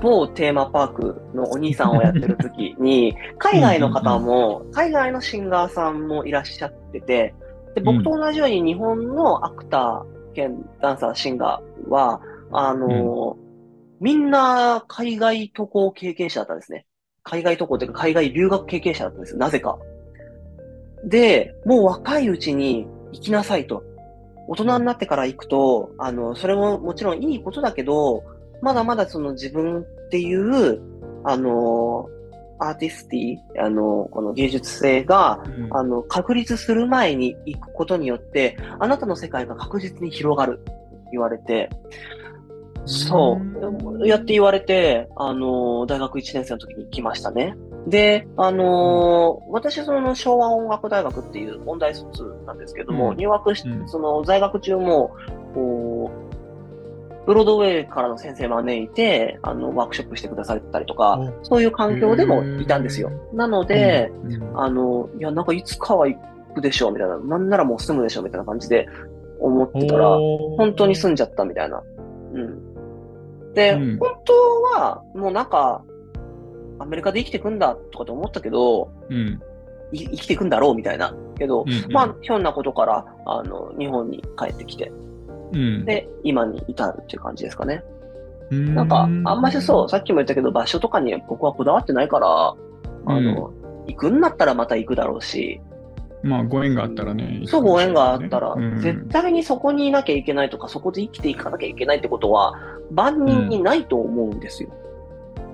[0.00, 7.34] 某テーマパークのお兄さんをやってる時に、海外の方も、海外のシンガーさんもいらっしゃってて、
[7.74, 12.20] で僕と同じように日本のアクター兼ダンサー、シンガーは、
[12.52, 13.46] あの、うん、
[14.00, 16.86] みんな海外渡航経験者だったんですね。
[17.22, 19.38] 海外渡航というか海外留学経験者だったんですよ。
[19.38, 19.78] なぜか。
[21.04, 23.82] で、もう若いうちに行きなさいと。
[24.48, 28.22] 大人になってから行くと、あの、それももちろんいいことだけど、
[28.62, 30.80] まだまだその自分っていう、
[31.24, 32.08] あの、
[32.58, 40.60] アーティスティ、あの、この芸術性が、うん、あの、確立する前に行くことによって、あなたの世界が確実に広がる、
[41.12, 41.70] 言われて、
[42.86, 43.40] そ
[44.00, 47.56] う、やって言われて、あの、大学1年生の時に来ましたね。
[47.88, 55.16] で、あのー、私、その昭和音楽大学っていう音大卒なんですけども、うん、入学し、その在学中も、
[55.52, 55.95] こう、
[57.26, 63.10] ブロードウェイからの先生招いて、あの、ワークショップしてくださったりとか、そういう環境でもいたんですよ。
[63.32, 64.12] なので、
[64.54, 66.16] あの、いや、なんかいつかは行
[66.54, 67.18] くでしょう、みたいな。
[67.18, 68.88] なんならもう住むでしょう、みたいな感じで
[69.40, 70.08] 思ってたら、
[70.56, 71.82] 本当に住んじゃったみたいな。
[72.32, 73.54] うん。
[73.54, 74.32] で、本当
[74.78, 75.82] は、もうなんか、
[76.78, 79.40] アメリカで生きていくんだとかと思ったけど、うん、
[79.92, 81.14] 生きていくんだろうみたいな。
[81.38, 84.92] けど、うんうん、まあ、ひょんなことから、あの、日本に帰ってきて、
[85.52, 87.82] うん、で、今に至るっていう感じですかね。
[88.54, 88.74] ん。
[88.74, 92.54] なんか、あんましそう、さっきも言ったけど、場所とかに僕はこだわってないから、
[93.06, 95.60] あの、うん、行くんだったらまた行くだろうし、
[96.22, 97.40] まあ、ご縁があったらね。
[97.40, 97.46] ね。
[97.46, 102.54] そう、ご縁があったら、うん、絶対にそこにいなきゃいけないとか、そこで生きていかなきゃいけないってことは、
[102.90, 104.70] 万人にないと思うんですよ。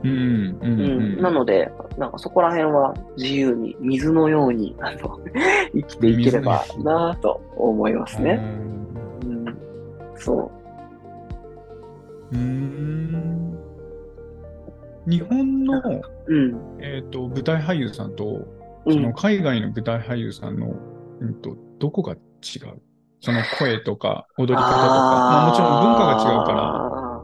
[0.04, 5.20] うん、うん、なので、なんかそこら辺は自由に、水のように、あの、
[5.74, 8.40] 生きていければなと思いますね。
[10.30, 10.52] うん、そ
[12.32, 12.36] う。
[12.36, 13.58] うん。
[15.06, 15.82] 日本の、
[16.26, 18.46] うん、えっ、ー、と、舞台俳優さんと、
[18.86, 20.74] その海外の舞台俳優さんの、
[21.20, 22.18] うん、とどこが違う？
[23.20, 27.22] その声とか踊り方とか、まあ、もちろん文化が違うから、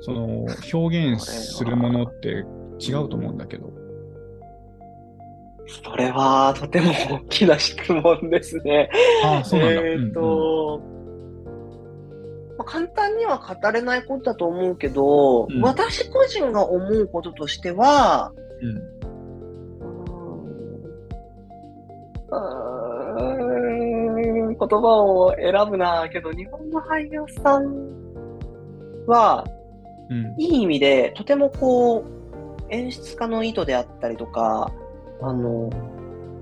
[0.00, 2.44] その表現するものって
[2.80, 3.72] 違うと思うんだけど。
[5.84, 8.88] それはとても大きな質問ですね。
[9.24, 9.80] ああそうなんだ。
[9.82, 10.95] えっ、と、うんまあ、
[12.66, 18.96] 簡単には語れないことだと思うけど、うん、私個人が思うこととしては、うん、うん
[24.58, 29.44] 言葉を選ぶなけど、日本の俳優さんは、
[30.08, 32.04] うん、いい意味で、とてもこう、
[32.70, 34.72] 演出家の意図であったりとか、
[35.20, 35.70] あの、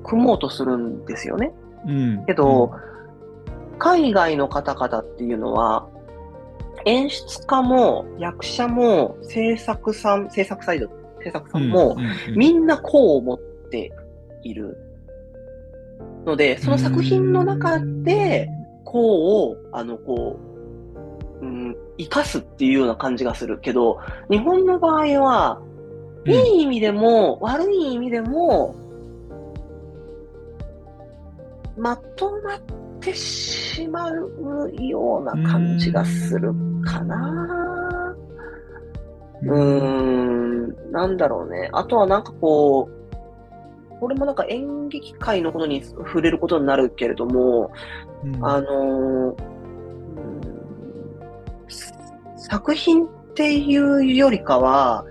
[0.04, 1.52] 組もうとするんですよね。
[1.86, 2.72] うん、けど、
[3.72, 5.86] うん、海外の方々っていうのは、
[6.86, 10.88] 演出家も役者も制作さん、制作サイド、
[11.22, 11.96] 制作さんも、
[12.36, 13.38] みんなこう思っ
[13.70, 13.92] て
[14.42, 14.76] いる。
[16.24, 18.48] ので、その作品の中で、
[18.84, 20.38] こうを、あの、こ
[21.40, 23.98] う、うん、生かすっていうような感じがするけど、
[24.30, 25.60] 日本の場合は、
[26.26, 28.74] いい意味でも、悪い意味でも、
[31.76, 32.60] まとまっ
[33.04, 38.16] てしまうような感じがするかな。
[39.42, 41.68] うーん、なんだろうね。
[41.72, 47.70] あとはなんかこう、これもなんか演劇界のことに触れることになるけれども、
[48.24, 49.36] うん、あの
[52.36, 55.04] 作品っていうよりかは、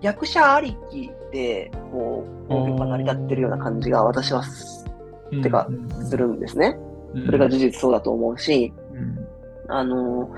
[0.00, 4.42] 役者ありきで、こう、興行が成り立ってるような感じが私は、
[5.42, 5.66] てか、
[6.08, 6.78] するんですね。
[7.26, 8.72] それが事実そうだと思うし、
[9.68, 10.30] あの、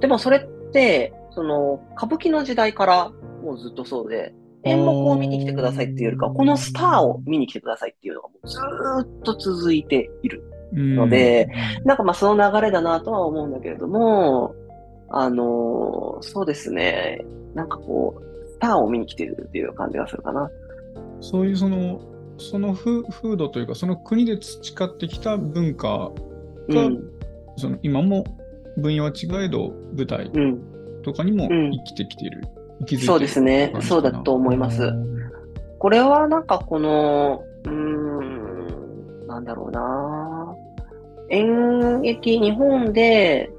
[0.00, 3.10] でもそれって、その、歌舞伎の時代から
[3.42, 4.34] もうずっとそうで、
[4.64, 8.58] 演目を見に来てくださいっていうよりか、このスターを見に来てくださいっていうのがもうず
[9.06, 10.42] っと続いている
[10.72, 11.48] ので、
[11.84, 14.54] なんかまあその流れだなとは思うんだけれども、
[15.08, 20.50] あの、そうですね、なんかこう、ターンを見に来てるっていう感じがするかな。
[21.20, 22.00] そういうその、
[22.40, 26.10] その風風土というか、その国で培ってきた文化
[26.68, 27.02] が、うん、
[27.56, 28.24] その今も
[28.76, 30.30] 分野は違えど、舞台
[31.04, 32.42] とかにも生きてきている。
[32.80, 33.72] うん、ているそうですね。
[33.80, 34.92] そうだと思います。
[35.78, 40.54] これはなんかこの、うーん、なんだろうな。
[41.30, 43.50] 演劇、日本で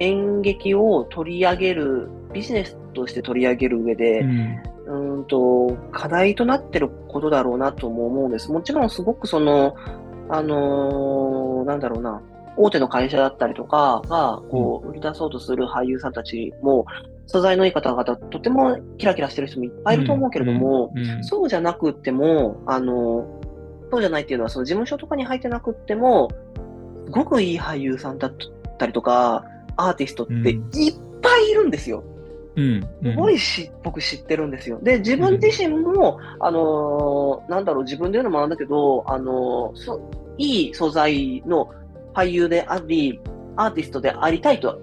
[0.00, 4.62] 演劇を取り上げるビジネスとして取り上げる上で、うん、
[4.92, 8.52] うんと課題となってることだろうなとも思うんです。
[8.52, 9.74] もちろんすごくその、
[10.28, 12.20] あのー、なんだろうな、
[12.56, 16.86] 大手の会社だったりとかが、こう、売り出そうとする俳優さんたちも、
[17.26, 23.26] 素材のいい方々、とてもキラキラしてる人もいっぱいいると思うけれども、そうじゃなくても、あの、
[23.90, 26.30] そうじゃないっていうのは、その事務所とかに入ってなくっても、
[27.06, 28.32] すごくいい俳優さんだっ
[28.78, 29.44] たりとか、
[29.76, 32.04] アーティストっていっぱいいるんですよ。
[32.54, 34.78] うん、すごいし、僕知ってるんですよ。
[34.82, 40.00] で、自分自身も、あのー、なんだろう、自分で言うのもなんだけど、あのー、そ
[40.38, 41.70] いい素材の
[42.14, 43.20] 俳優であり、
[43.56, 44.78] アーティストでありたいと、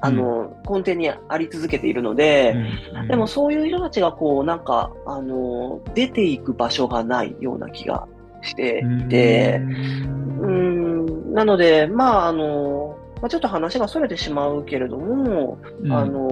[0.00, 2.54] あのー、根底にあり続けているので、
[3.08, 8.06] でもそういう人たちがこう、なんか、あの出ていく場所がないような気が
[8.42, 9.60] していて、
[10.40, 16.28] うん、なので、まあ、あのまあ、ちょっと話が逸れてしまうけれども、うん、あの、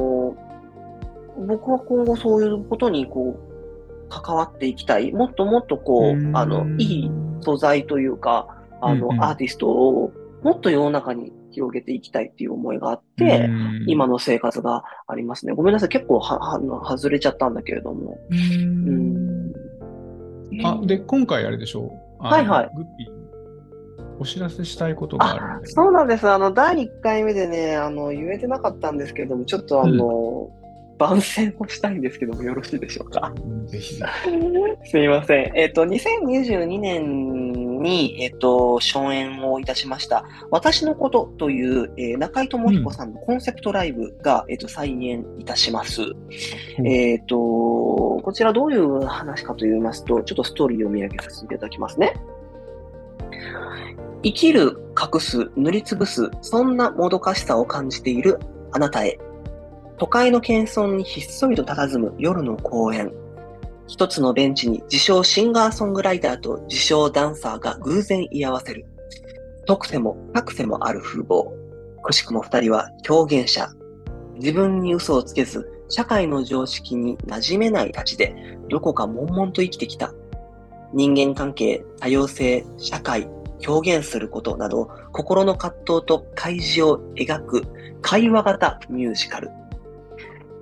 [1.46, 5.12] 僕は今後そういうことにこう、関わっていきたい。
[5.12, 7.10] もっともっとこう、あの、いい
[7.40, 10.12] 素材というか、あの、うんうん、アーティストを
[10.42, 13.50] もっと世の中に広げていきたいっていう思いがあって、
[13.86, 15.54] 今の生活がありますね。
[15.54, 15.88] ごめんなさい。
[15.88, 18.16] 結構は、は、外れちゃったんだけれども。
[18.30, 18.34] う
[18.90, 19.52] ん。
[20.64, 21.90] あ、で、今回あれでしょ？
[22.20, 22.70] うはいはい。
[22.76, 23.16] グッピー
[24.18, 25.66] お知らせしたいことがある。
[25.66, 26.28] そうなんです。
[26.28, 30.65] あの、第1回目でね、あの、言えてなかったんですけれども、ちょっとあの、うん、
[30.98, 33.32] 番宣をしたいんですけども、よろしいでしょうか？
[33.66, 34.06] ぜひぜ
[34.82, 34.88] ひ。
[34.90, 35.52] すみません。
[35.54, 46.02] えっ、ー、と、2022年に、えっ、ー、と、初演をいたしました、私のことという、えー、中井智彦さんのコンセプトライブが、うん、えっ、と、再演いたします。
[46.02, 52.14] うん、えっ、と、こちらどういう話かと言いますと、ちょっとストーリーを見上げさせていただきますね。
[54.22, 58.38] 生きる、隠す、塗りつぶす、そんなもどかしさを感じている
[58.72, 59.18] あなたへ。
[59.98, 63.12] 都会の謙遜にひっそりと佇む夜の公園。
[63.86, 68.84] 一つのベンチに自称シンガーソングライターと自称ダンサーが偶然居合わせる。
[69.66, 71.50] 特性も格性もある風貌。
[72.02, 73.68] くしくも二人は表現者。
[74.34, 78.34] 自分に嘘をつけず、社会の常識に馴染めないたちで、
[78.68, 80.12] どこか悶々と生きてきた。
[80.92, 83.28] 人間関係、多様性、社会、
[83.66, 87.62] 表現することなど、心の葛藤と開示を描く
[88.02, 89.50] 会話型ミュージカル。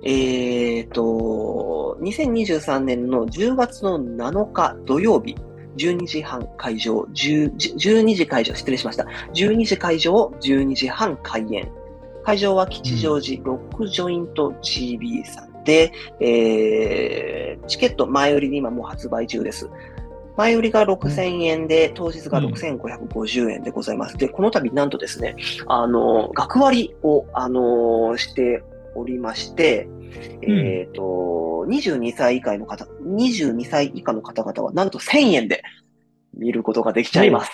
[0.05, 5.35] えっ、ー、と、2023年の10月の7日土曜日、
[5.77, 9.07] 12時半会場、12時会場、失礼しました。
[9.33, 11.71] 12時会場、12時半開演。
[12.23, 19.69] 会場は吉祥寺ロックジョイント GB さんで、えー、チケット前売りに今もう発売中です。
[20.37, 24.17] 前売りが6000円で、当日が6550円でございます。
[24.17, 25.35] で、この度なんとですね、
[25.65, 28.63] あの、学割を、あの、して
[28.95, 35.63] おりまして、うん、えっ、と、22歳以下の方、22歳以下の方々はなんと1000円で
[36.33, 37.51] 見ることができちゃいます。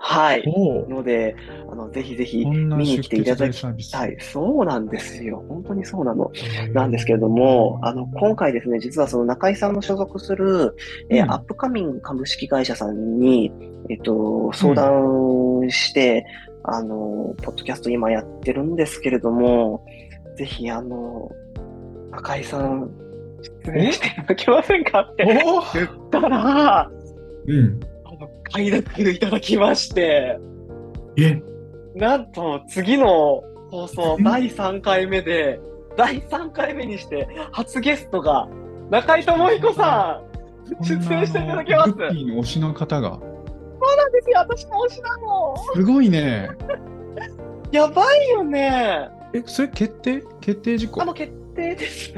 [0.00, 0.44] はい。
[0.88, 1.34] ので、
[1.70, 4.16] あの、ぜひぜひ見に来ていただきたい。
[4.20, 5.44] そうなんですよ。
[5.48, 6.30] 本当にそうなの。
[6.72, 10.76] なんですけれども、あの、今回ですね、実はその中井さんの所属する、
[11.10, 13.52] えー、アップカミング株式会社さんに、
[13.90, 16.24] えっと、相談して、
[16.64, 19.84] うん、あの、ポッドキャスト今やってるんですけれども、
[20.38, 21.28] ぜひ、あの、
[22.12, 22.88] 中井さん、
[23.64, 25.24] 出演していただけませんかって
[25.74, 26.88] 言ったら、
[27.46, 27.80] うん。
[28.52, 30.38] 快諾いただきまして、
[31.16, 31.42] え？
[31.94, 35.60] なんと次の放送第3回目で、
[35.96, 38.48] 第3回目にして初ゲストが
[38.90, 40.22] 中井智彦さ
[40.80, 41.92] ん、出演していただきます。
[41.92, 43.10] グッピーの推しの方が。
[43.10, 43.20] そう
[43.96, 45.56] なんですよ、私の推しなの。
[45.74, 46.48] すごいね。
[47.72, 49.10] やばいよね。
[49.34, 50.22] え、それ決定？
[50.40, 51.02] 決定事項？
[51.02, 52.12] あの、決定です。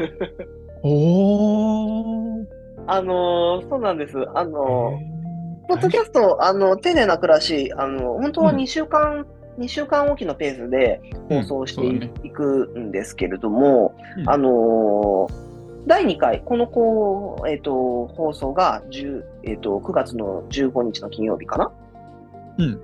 [0.82, 2.46] おー。
[2.86, 4.16] あのー、そうなんです。
[4.34, 5.20] あのー
[5.70, 9.24] ポッドキャスト、あの、丁寧な暮らし、あの、本当は2週間、
[9.56, 11.86] うん、2週間おきのペースで放送して
[12.26, 15.28] い,、くんですけれども、うん、あの
[15.86, 21.70] 第2回、このこう、えっ、ー、と、放送が10、えっ、ー、と、9月の15日の金曜日かな？
[22.58, 22.80] うん。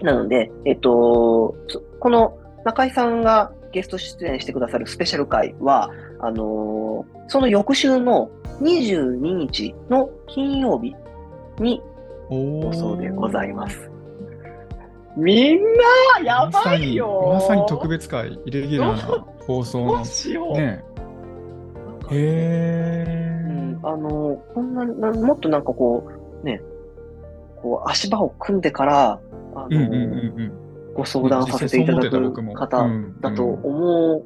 [0.00, 1.54] なので、えっ、ー、と、
[2.00, 5.88] この中井さんがゲスト出演してくださるスペシャル回は、
[6.18, 8.28] あのその翌週の
[8.60, 10.96] 22日の金曜日
[11.60, 11.80] に
[12.28, 13.88] 放送でございます。
[15.16, 15.60] みん
[16.16, 20.04] な、やばいよまさに特別会、イレギュラーな放送の。
[20.54, 20.84] ね。
[22.10, 23.80] へえ、うん。
[23.82, 26.04] あの、こんな、もっとなんかこ
[26.42, 26.60] う、ね、
[27.62, 29.20] こう足場を組んでから、
[29.54, 30.65] あの、
[30.96, 32.88] ご相談させていただく方
[33.20, 34.18] だと思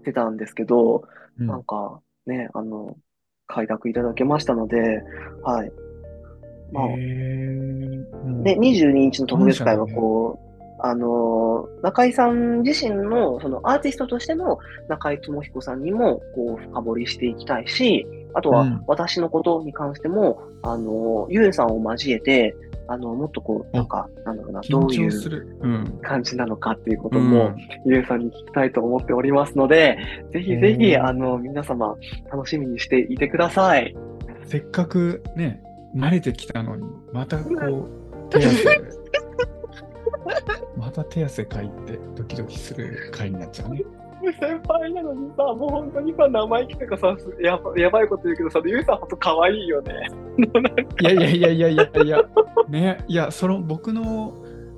[0.00, 1.04] ってたんですけど、
[1.38, 2.96] うん、なんかね、あの、
[3.46, 5.02] 快諾いただけましたので、
[5.42, 5.72] はい。
[6.72, 6.88] まあ、
[8.44, 10.50] で、22日の特別会はこう、
[10.82, 14.58] あの、中井さん自身の、そのアーティストとしての
[14.88, 22.54] 中井智彦さんにも、こう、深掘りしていきたいし、あとは、私のことに関しても、うん、あの、ゆえさんを交えて、
[22.90, 27.54] あの、もっとこう、なんか、なんだろうな、どういう感じなのかっていうことも、
[27.86, 29.96] ゆえさんに聞きたいと思っておりますので、
[30.32, 31.94] ぜひぜひ、あの、皆様、
[32.32, 33.96] 楽しみにしていてください。
[34.44, 35.62] せっかくね、
[35.94, 38.80] 慣れてきたのに、またこう、手汗、
[40.76, 43.84] また手汗かいてドキドキする回になっちゃうね。
[44.40, 49.94] 先輩なのにさ、もう本当にさ、生意気とかさ、やばやばいこと言うけどさ、ゆうさんほんと可愛いよね。
[51.00, 52.22] いやいやいやいやいやいや、
[52.68, 54.34] ね、いや、その僕の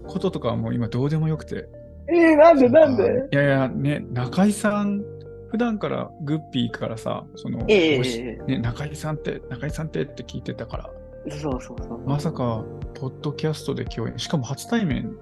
[0.06, 1.68] こととかはもう今どうでもよくて。
[2.08, 3.28] えー、なんでなんで？
[3.32, 5.02] いやいや、ね、中井さん
[5.50, 10.90] 普段からグッピーからさ、その、えー、ね、中井さんって、中井さんってって聞いてたから、
[11.28, 12.00] そうそうそう。
[12.08, 12.64] まさか、
[12.94, 15.14] ポッドキャストで共演、しかも初対面。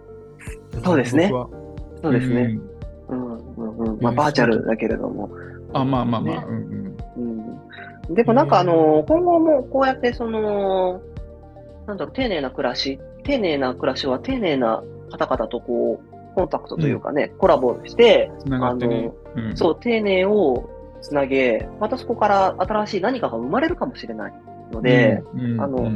[0.85, 1.29] そうですね。
[1.29, 2.43] そうですね。
[2.43, 2.63] うん、
[3.85, 4.01] うん、うん。
[4.01, 5.31] まあ、バーチャルだけれども。
[5.73, 6.97] あ、まあまあまあ、うん、
[8.09, 8.15] うん。
[8.15, 11.01] でもなんかあの、今後もこうやってその、
[11.87, 19.15] なんだろう、丁寧な暮らし、丁寧な暮らしは丁寧な方々とこう、コンタクトというかね、コラボして、あの、
[19.55, 20.71] そう、丁寧を
[21.01, 24.33] つなげ、またそこから新しい何かが生まれるかもしれない。
[24.73, 25.23] ので、
[25.59, 25.91] あの、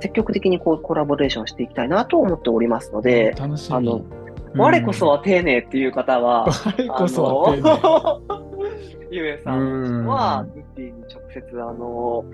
[0.00, 3.76] 積極的にこうコラボレーションしていきたいなと思っておりますので、楽しみ。
[3.76, 4.02] あの、
[4.54, 8.48] 我こそは丁寧っていう方は、我こそは丁寧。
[9.10, 12.24] ゆえさんは、グッディに直接、あの、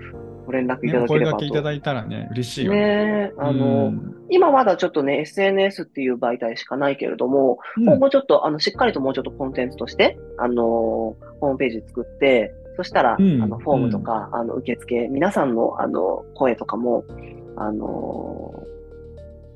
[0.45, 1.39] ご連絡いただければと。
[1.39, 3.31] ね、いただいたらね、嬉しいよね。
[3.37, 3.93] あの、
[4.29, 17.05] 今まだちょっとね、SNS っていう媒体しかないけれども、うん、今後ちょっと、あの、しっかりともうちょっとコンテンツとして、あの、ホームページ作って、そしたら、うん、あの、フォームとか、うん、あの、受付、皆さんの、あの、声とかも、
[17.55, 18.63] あの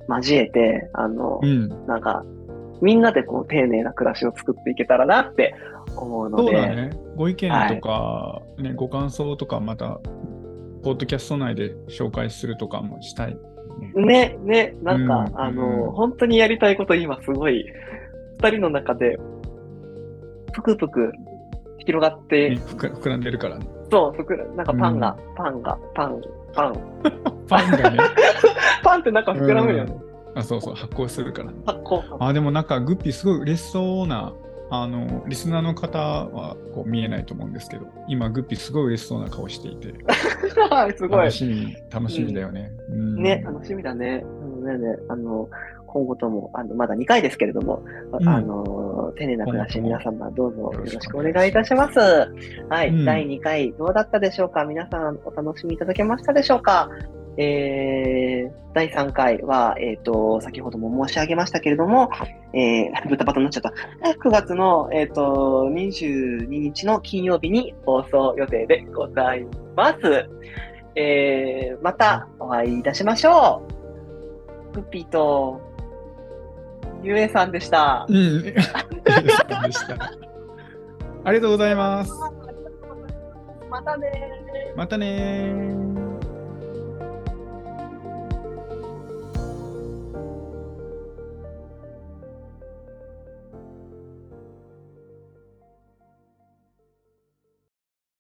[0.07, 2.24] ー、交えて、あの、うん、なんか、
[2.82, 5.55] みんなでこう、丁寧な暮らしを作っていけたらなって
[5.95, 6.51] 思うので。
[6.51, 6.89] そうだね。
[7.15, 9.99] ご意見とか、はい、ね、ご感想とか、また、
[10.84, 13.38] ポッドキャスト内で紹介するとかもしたい。
[13.95, 17.65] ね、ね、なんか、うん、あの、本当にやりたいこと今すごい、
[18.41, 19.19] 二人の中で、
[20.53, 21.11] ぷくぷく
[21.80, 23.67] 広がって、ね、膨らんでるからね。
[23.91, 26.21] そう、膨らなんかパンが、うん、パンが、パン、
[26.53, 26.73] パン。
[27.47, 27.97] パンがね。
[28.84, 30.09] パンってなんか膨らむよね。
[30.36, 32.01] あ、そうそう、発酵するから、発酵。
[32.19, 34.34] あ、でもなんかグッピーすごい嬉しそうな
[34.71, 39.93] あの、リスナーの方はこう見えないと思うんですけど、今、グッピーすごい嬉しそうな顔していて、
[40.95, 41.32] すごい楽。
[41.32, 42.71] しみ、楽しみだよね。
[42.89, 44.23] うんね、楽しみだね。
[44.61, 45.49] うんねね、あの、
[45.88, 47.82] 今後とも、あの、まだ2回ですけれども、
[48.19, 51.99] うんあの、丁寧な暮らし、皆様どうぞよろしくお願いいたします。
[52.69, 54.65] はい、うん第2回どうだったでしょうか？
[54.65, 56.89] 皆さんお楽しみいただけましたでしょうか？
[57.38, 62.09] えー、第3回は、えっ、と、先ほども申し上げましたけれども、
[62.53, 63.73] えー、 豚バタになっちゃった。
[64.11, 70.30] 9月の、えっ、と、22日の金曜日に放送予定でございます。
[70.95, 73.61] えー、またお会いいたしましょ
[74.73, 74.75] う。
[74.75, 75.61] グッピーと、
[77.01, 78.05] ゆえさんでした。
[78.09, 78.43] うん。
[78.43, 80.11] でした。
[81.23, 82.11] ありがとうございます。
[83.69, 84.77] またねー。
[84.77, 85.98] またねー。